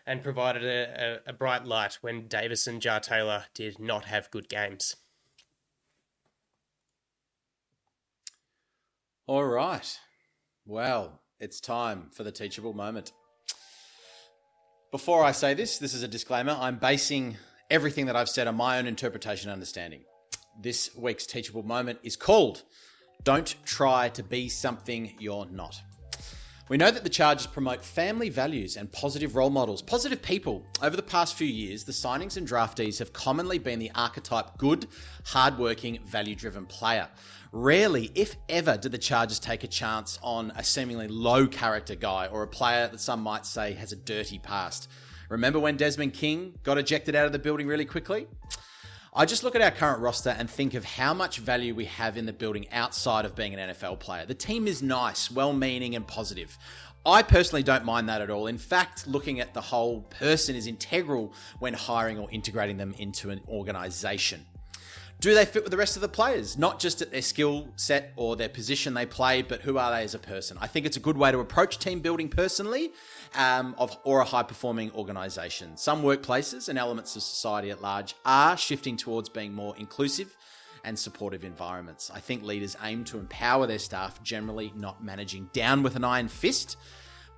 [0.06, 4.32] and provided a, a, a bright light when Davis and Ja'Sir Taylor did not have
[4.32, 4.96] good games.
[9.28, 10.00] All right.
[10.66, 13.12] Well, it's time for the teachable moment.
[14.90, 16.56] Before I say this, this is a disclaimer.
[16.58, 17.36] I'm basing
[17.70, 20.04] everything that I've said on my own interpretation and understanding.
[20.62, 22.64] This week's teachable moment is called
[23.24, 25.82] Don't Try to Be Something You're Not.
[26.70, 30.66] We know that the charges promote family values and positive role models, positive people.
[30.82, 34.88] Over the past few years, the signings and draftees have commonly been the archetype good,
[35.26, 37.08] hardworking, value driven player.
[37.60, 42.28] Rarely, if ever, do the Chargers take a chance on a seemingly low character guy
[42.28, 44.88] or a player that some might say has a dirty past.
[45.28, 48.28] Remember when Desmond King got ejected out of the building really quickly?
[49.12, 52.16] I just look at our current roster and think of how much value we have
[52.16, 54.28] in the building outside of being an NFL player.
[54.28, 56.56] The team is nice, well meaning, and positive.
[57.08, 58.46] I personally don't mind that at all.
[58.46, 63.32] In fact, looking at the whole person is integral when hiring or integrating them into
[63.32, 64.46] an organization.
[65.20, 66.60] Do they fit with the rest of the players?
[66.60, 70.04] Not just at their skill set or their position they play, but who are they
[70.04, 70.60] as a person?
[70.62, 72.92] I think it's a good way to approach team building personally
[73.34, 75.76] um, of, or a high performing organization.
[75.76, 80.38] Some workplaces and elements of society at large are shifting towards being more inclusive
[80.84, 82.12] and supportive environments.
[82.14, 86.28] I think leaders aim to empower their staff, generally not managing down with an iron
[86.28, 86.78] fist,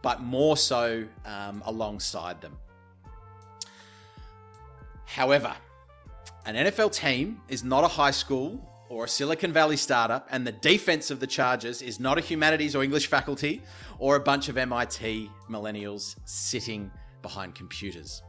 [0.02, 2.58] but more so um, alongside them.
[5.06, 5.56] However,
[6.46, 10.52] an NFL team is not a high school or a Silicon Valley startup, and the
[10.52, 13.62] defense of the Chargers is not a humanities or English faculty
[14.00, 18.24] or a bunch of MIT millennials sitting behind computers.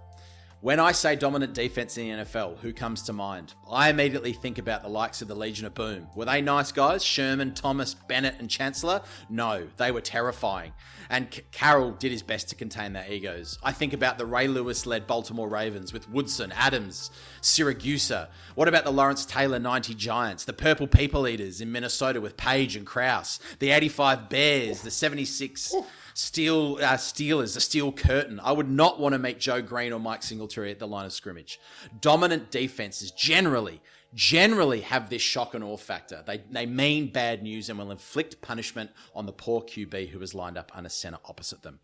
[0.62, 3.54] When I say dominant defense in the NFL, who comes to mind?
[3.70, 6.08] I immediately think about the likes of the Legion of Boom.
[6.14, 7.02] Were they nice guys?
[7.02, 9.00] Sherman, Thomas, Bennett, and Chancellor?
[9.30, 10.74] No, they were terrifying.
[11.08, 13.58] And C- Carroll did his best to contain their egos.
[13.62, 18.28] I think about the Ray Lewis led Baltimore Ravens with Woodson, Adams, Siragusa.
[18.54, 20.44] What about the Lawrence Taylor 90 Giants?
[20.44, 23.40] The Purple People Eaters in Minnesota with Page and Kraus?
[23.60, 25.74] The 85 Bears, the 76
[26.20, 28.40] steel uh, Steelers, the steel curtain.
[28.40, 31.12] I would not want to meet Joe Greene or Mike Singletary at the line of
[31.12, 31.58] scrimmage.
[32.00, 33.80] Dominant defenses generally,
[34.14, 36.22] generally have this shock and awe factor.
[36.26, 40.34] They, they mean bad news and will inflict punishment on the poor QB who is
[40.34, 41.80] lined up under a center opposite them.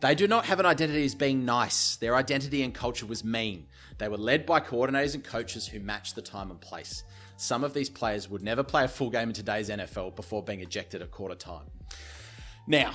[0.00, 1.96] They do not have an identity as being nice.
[1.96, 3.66] Their identity and culture was mean.
[3.96, 7.04] They were led by coordinators and coaches who matched the time and place.
[7.38, 10.60] Some of these players would never play a full game in today's NFL before being
[10.60, 11.64] ejected at quarter time.
[12.66, 12.92] Now,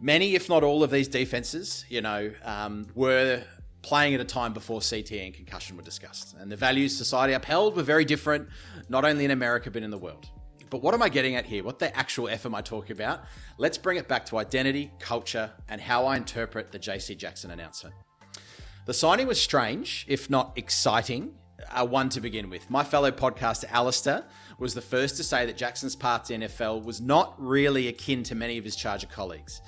[0.00, 3.42] many, if not all, of these defenses, you know, um, were
[3.82, 6.36] playing at a time before CTE and concussion were discussed.
[6.38, 8.48] And the values society upheld were very different,
[8.88, 10.28] not only in America, but in the world.
[10.68, 11.64] But what am I getting at here?
[11.64, 13.24] What the actual F am I talking about?
[13.58, 17.94] Let's bring it back to identity, culture, and how I interpret the JC Jackson announcement.
[18.86, 21.34] The signing was strange, if not exciting,
[21.70, 22.70] uh, one to begin with.
[22.70, 24.24] My fellow podcaster Alistair
[24.58, 28.34] was the first to say that Jackson's path to NFL was not really akin to
[28.34, 29.60] many of his Charger colleagues.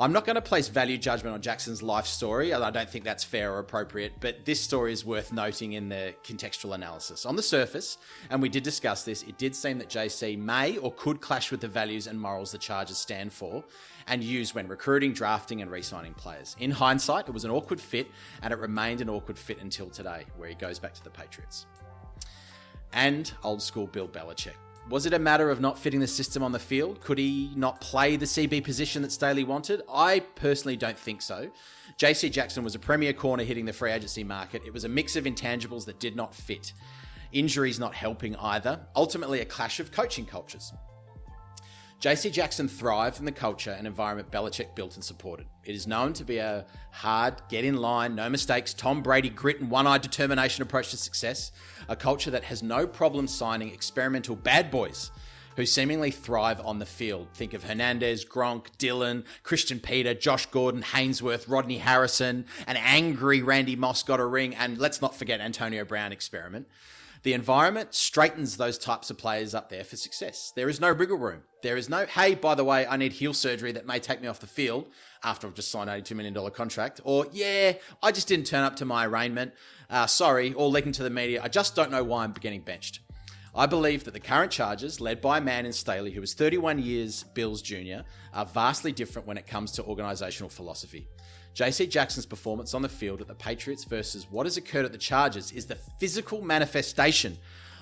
[0.00, 2.54] I'm not going to place value judgment on Jackson's life story.
[2.54, 6.14] I don't think that's fair or appropriate, but this story is worth noting in the
[6.24, 7.26] contextual analysis.
[7.26, 7.98] On the surface,
[8.30, 11.60] and we did discuss this, it did seem that JC may or could clash with
[11.60, 13.62] the values and morals the Chargers stand for
[14.06, 16.56] and use when recruiting, drafting, and re signing players.
[16.58, 20.24] In hindsight, it was an awkward fit, and it remained an awkward fit until today,
[20.38, 21.66] where he goes back to the Patriots.
[22.94, 24.56] And old school Bill Belichick.
[24.88, 27.00] Was it a matter of not fitting the system on the field?
[27.00, 29.82] Could he not play the CB position that Staley wanted?
[29.92, 31.50] I personally don't think so.
[31.96, 34.62] JC Jackson was a premier corner hitting the free agency market.
[34.66, 36.72] It was a mix of intangibles that did not fit.
[37.30, 38.80] Injuries not helping either.
[38.96, 40.72] Ultimately, a clash of coaching cultures.
[42.00, 45.46] JC Jackson thrived in the culture and environment Belichick built and supported.
[45.64, 49.60] It is known to be a hard, get in line, no mistakes, Tom Brady grit
[49.60, 51.52] and one eyed determination approach to success.
[51.88, 55.10] A culture that has no problem signing experimental bad boys
[55.56, 57.28] who seemingly thrive on the field.
[57.34, 63.76] Think of Hernandez, Gronk, Dillon, Christian Peter, Josh Gordon, Haynesworth, Rodney Harrison, an angry Randy
[63.76, 66.66] Moss got a ring, and let's not forget Antonio Brown experiment.
[67.22, 70.52] The environment straightens those types of players up there for success.
[70.56, 71.42] There is no wriggle room.
[71.62, 74.28] There is no, hey, by the way, I need heel surgery that may take me
[74.28, 74.86] off the field
[75.22, 77.02] after I've just signed an $82 million contract.
[77.04, 79.52] Or, yeah, I just didn't turn up to my arraignment.
[79.90, 81.42] Uh, sorry, or leaking to the media.
[81.42, 83.00] I just don't know why I'm getting benched.
[83.54, 86.78] I believe that the current charges, led by a man in Staley who was 31
[86.78, 88.02] years Bills Jr.,
[88.32, 91.08] are vastly different when it comes to organisational philosophy.
[91.54, 94.98] JC Jackson's performance on the field at the Patriots versus what has occurred at the
[94.98, 97.36] Chargers is the physical manifestation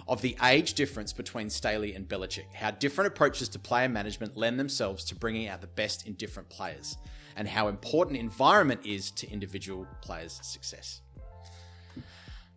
[0.08, 4.58] of the age difference between Staley and Belichick, how different approaches to player management lend
[4.58, 6.96] themselves to bringing out the best in different players,
[7.36, 11.02] and how important environment is to individual players' success.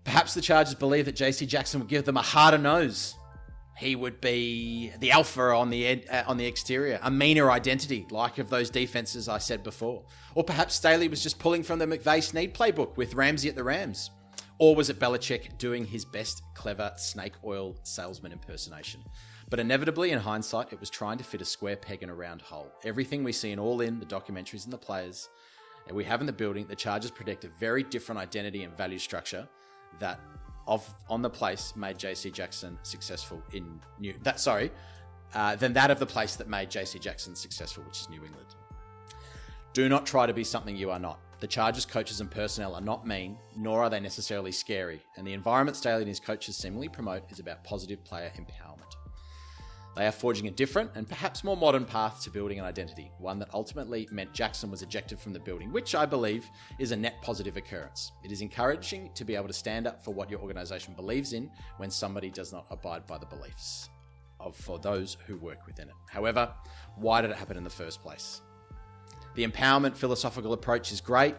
[0.05, 3.16] Perhaps the Chargers believe that JC Jackson will give them a harder nose
[3.82, 8.05] he would be the alpha on the ed, uh, on the exterior, a meaner identity,
[8.11, 10.03] like of those defenses I said before.
[10.36, 13.63] Or perhaps Staley was just pulling from the McVay Snead playbook with Ramsey at the
[13.63, 14.11] Rams.
[14.59, 19.03] Or was it Belichick doing his best clever snake oil salesman impersonation?
[19.49, 22.43] But inevitably, in hindsight, it was trying to fit a square peg in a round
[22.43, 22.71] hole.
[22.84, 25.27] Everything we see in All In, the documentaries and the players,
[25.88, 28.99] and we have in the building, the Chargers predict a very different identity and value
[28.99, 29.49] structure
[29.99, 30.19] that
[30.68, 34.72] of on the place made JC Jackson successful in New that sorry
[35.34, 38.47] uh, than that of the place that made JC Jackson successful, which is New England.
[39.74, 41.20] Do not try to be something you are not.
[41.39, 45.34] The Chargers coaches and personnel are not mean, nor are they necessarily scary, and the
[45.34, 49.01] environment Staley and his coaches seemingly promote is about positive player empowerment.
[49.95, 53.39] They are forging a different and perhaps more modern path to building an identity, one
[53.39, 57.21] that ultimately meant Jackson was ejected from the building, which I believe is a net
[57.21, 58.13] positive occurrence.
[58.23, 61.51] It is encouraging to be able to stand up for what your organization believes in
[61.77, 63.89] when somebody does not abide by the beliefs
[64.39, 65.95] of for those who work within it.
[66.09, 66.53] However,
[66.95, 68.41] why did it happen in the first place?
[69.35, 71.35] The empowerment philosophical approach is great,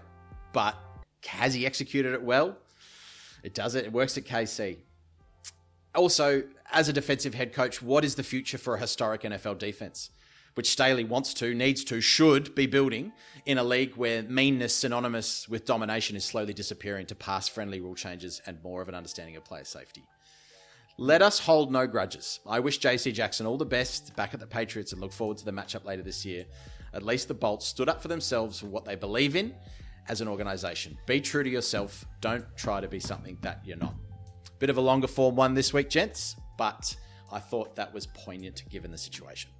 [0.52, 0.76] but
[1.26, 2.56] has he executed it well?
[3.42, 3.86] It does it.
[3.86, 4.76] It works at KC
[5.94, 6.42] also,
[6.72, 10.10] as a defensive head coach, what is the future for a historic NFL defense?
[10.54, 13.12] Which Staley wants to, needs to, should be building
[13.46, 17.94] in a league where meanness synonymous with domination is slowly disappearing to pass friendly rule
[17.94, 20.04] changes and more of an understanding of player safety.
[20.98, 22.40] Let us hold no grudges.
[22.46, 25.44] I wish JC Jackson all the best back at the Patriots and look forward to
[25.44, 26.44] the matchup later this year.
[26.92, 29.54] At least the Bolts stood up for themselves for what they believe in
[30.08, 30.98] as an organization.
[31.06, 32.04] Be true to yourself.
[32.20, 33.94] Don't try to be something that you're not.
[34.58, 36.94] Bit of a longer form one this week, gents, but
[37.32, 39.50] I thought that was poignant given the situation.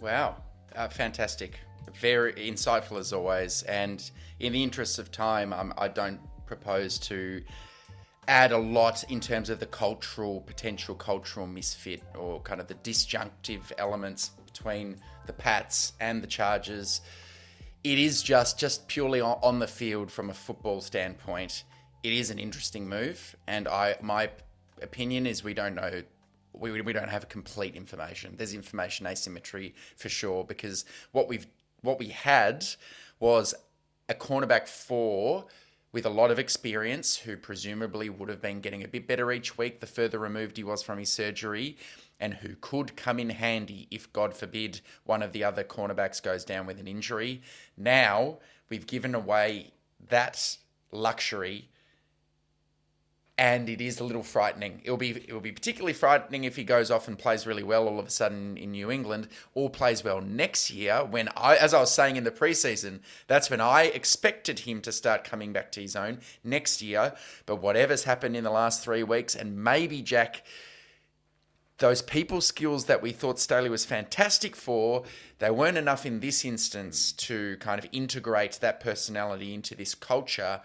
[0.00, 0.36] Wow,
[0.74, 1.60] uh, fantastic.
[1.92, 3.62] Very insightful as always.
[3.64, 7.42] And in the interest of time, um, I don't propose to
[8.28, 12.78] add a lot in terms of the cultural, potential cultural misfit or kind of the
[12.82, 14.96] disjunctive elements between
[15.26, 17.02] the Pats and the Chargers.
[17.84, 21.64] It is just just purely on the field from a football standpoint
[22.02, 24.30] it is an interesting move, and I my
[24.82, 26.02] opinion is we don't know.
[26.52, 28.34] We, we don't have complete information.
[28.36, 31.46] There's information asymmetry for sure because what we've
[31.82, 32.64] what we had
[33.20, 33.54] was
[34.08, 35.46] a cornerback four
[35.92, 39.58] with a lot of experience who presumably would have been getting a bit better each
[39.58, 41.76] week the further removed he was from his surgery
[42.20, 46.44] and who could come in handy if God forbid one of the other cornerbacks goes
[46.44, 47.42] down with an injury.
[47.76, 49.72] Now we've given away
[50.08, 50.58] that
[50.92, 51.68] luxury
[53.40, 54.82] and it is a little frightening.
[54.84, 57.88] It'll be it will be particularly frightening if he goes off and plays really well
[57.88, 61.02] all of a sudden in New England, or plays well next year.
[61.02, 64.92] When I, as I was saying in the preseason, that's when I expected him to
[64.92, 67.14] start coming back to his own next year.
[67.46, 70.44] But whatever's happened in the last three weeks, and maybe Jack.
[71.78, 75.04] Those people skills that we thought Staley was fantastic for,
[75.38, 80.60] they weren't enough in this instance to kind of integrate that personality into this culture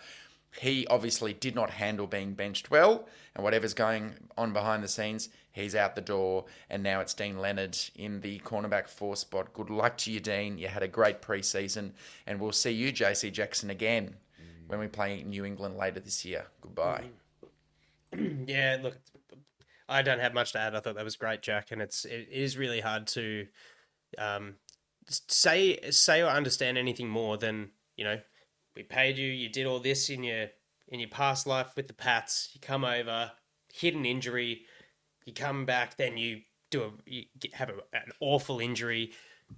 [0.59, 5.29] he obviously did not handle being benched well, and whatever's going on behind the scenes,
[5.51, 6.45] he's out the door.
[6.69, 9.53] And now it's Deane Leonard in the cornerback four spot.
[9.53, 10.57] Good luck to you, Deane.
[10.57, 11.91] You had a great preseason,
[12.25, 14.15] and we'll see you, JC Jackson, again
[14.67, 16.45] when we play New England later this year.
[16.61, 17.05] Goodbye.
[18.47, 18.97] yeah, look,
[19.87, 20.75] I don't have much to add.
[20.75, 23.47] I thought that was great, Jack, and it's it is really hard to
[24.17, 24.55] um,
[25.07, 28.19] say say or understand anything more than you know.
[28.75, 29.29] We paid you.
[29.29, 30.47] You did all this in your
[30.87, 32.49] in your past life with the Pats.
[32.53, 33.31] You come over,
[33.73, 34.65] hit an injury.
[35.25, 39.11] You come back, then you do a you have a, an awful injury.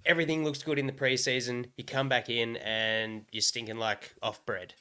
[0.04, 1.66] Everything looks good in the preseason.
[1.76, 4.74] You come back in and you're stinking like off bread.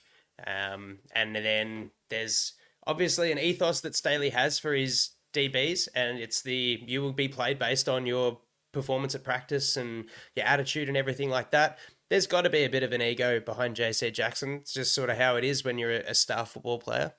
[0.45, 2.53] Um, and then there's
[2.85, 7.27] obviously an ethos that Staley has for his DBs, and it's the you will be
[7.27, 8.39] played based on your
[8.71, 11.79] performance at practice and your attitude and everything like that.
[12.09, 14.55] There's got to be a bit of an ego behind JC Jackson.
[14.55, 17.13] It's just sort of how it is when you're a star football player.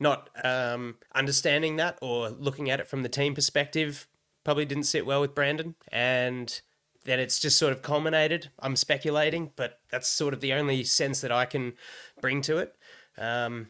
[0.00, 4.08] Not um, understanding that or looking at it from the team perspective
[4.44, 6.60] probably didn't sit well with Brandon, and
[7.04, 8.50] then it's just sort of culminated.
[8.58, 11.74] I'm speculating, but that's sort of the only sense that I can
[12.20, 12.74] bring to it.
[13.16, 13.68] Um,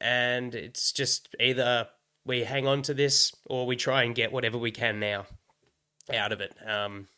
[0.00, 1.88] and it's just either
[2.24, 5.26] we hang on to this or we try and get whatever we can now
[6.12, 6.54] out of it.
[6.66, 7.08] Um,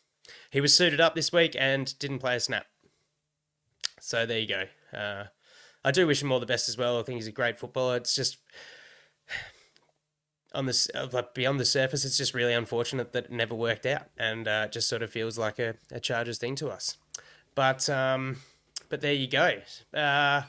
[0.53, 2.67] he was suited up this week and didn't play a snap.
[3.99, 4.65] So there you go.
[4.95, 5.23] Uh,
[5.83, 6.99] I do wish him all the best as well.
[6.99, 7.97] I think he's a great footballer.
[7.97, 8.37] It's just
[10.53, 14.03] on this uh, beyond the surface, it's just really unfortunate that it never worked out,
[14.15, 16.97] and uh, just sort of feels like a, a Chargers thing to us.
[17.55, 18.37] But um,
[18.89, 19.57] but there you go.
[19.91, 20.43] Uh,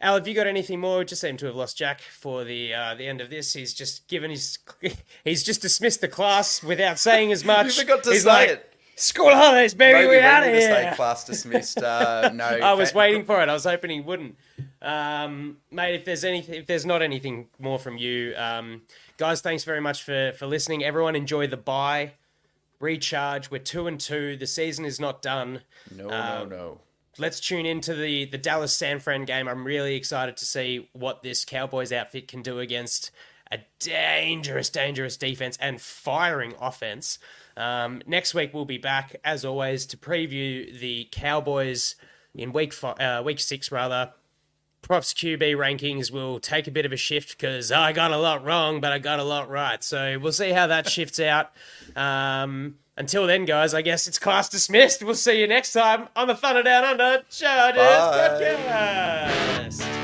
[0.00, 0.98] Al, have you got anything more?
[0.98, 3.52] We just seem to have lost Jack for the uh, the end of this.
[3.52, 4.58] He's just given his
[5.24, 7.66] he's just dismissed the class without saying as much.
[7.66, 8.71] you forgot to he's say like, it.
[8.96, 10.92] School holidays, baby, we're out of here.
[10.94, 11.78] class dismissed.
[11.78, 13.48] Uh, no, I was waiting for it.
[13.48, 14.36] I was hoping he wouldn't.
[14.80, 18.82] Um, mate, if there's anything, if there's not anything more from you, um,
[19.16, 20.84] guys, thanks very much for for listening.
[20.84, 22.12] Everyone, enjoy the bye,
[22.80, 23.50] recharge.
[23.50, 24.36] We're two and two.
[24.36, 25.62] The season is not done.
[25.94, 26.80] No, no, no.
[27.18, 29.48] Let's tune into the the Dallas San Fran game.
[29.48, 33.10] I'm really excited to see what this Cowboys outfit can do against
[33.52, 37.18] a dangerous, dangerous defense and firing offense.
[37.56, 41.96] Um, next week we'll be back as always to preview the Cowboys
[42.34, 44.12] in week fi- uh, week six rather.
[44.80, 48.44] Props QB rankings will take a bit of a shift because I got a lot
[48.44, 49.82] wrong, but I got a lot right.
[49.84, 51.52] So we'll see how that shifts out.
[51.94, 55.02] Um, until then, guys, I guess it's class dismissed.
[55.04, 58.38] We'll see you next time on the Thunder Down Under Chargers Bye.
[59.78, 60.01] podcast.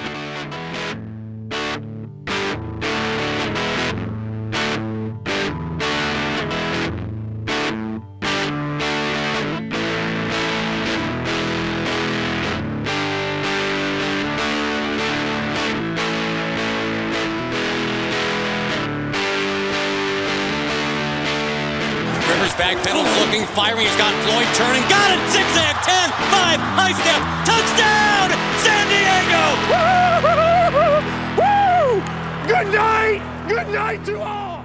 [23.59, 23.87] Firing.
[23.87, 24.87] He's got Floyd turning.
[24.87, 25.21] Got it!
[25.35, 28.31] Zigzag 10, 5, high step, touchdown!
[28.63, 29.45] San Diego!
[31.43, 31.99] Woo!
[32.47, 33.21] Good night!
[33.49, 34.58] Good night to all!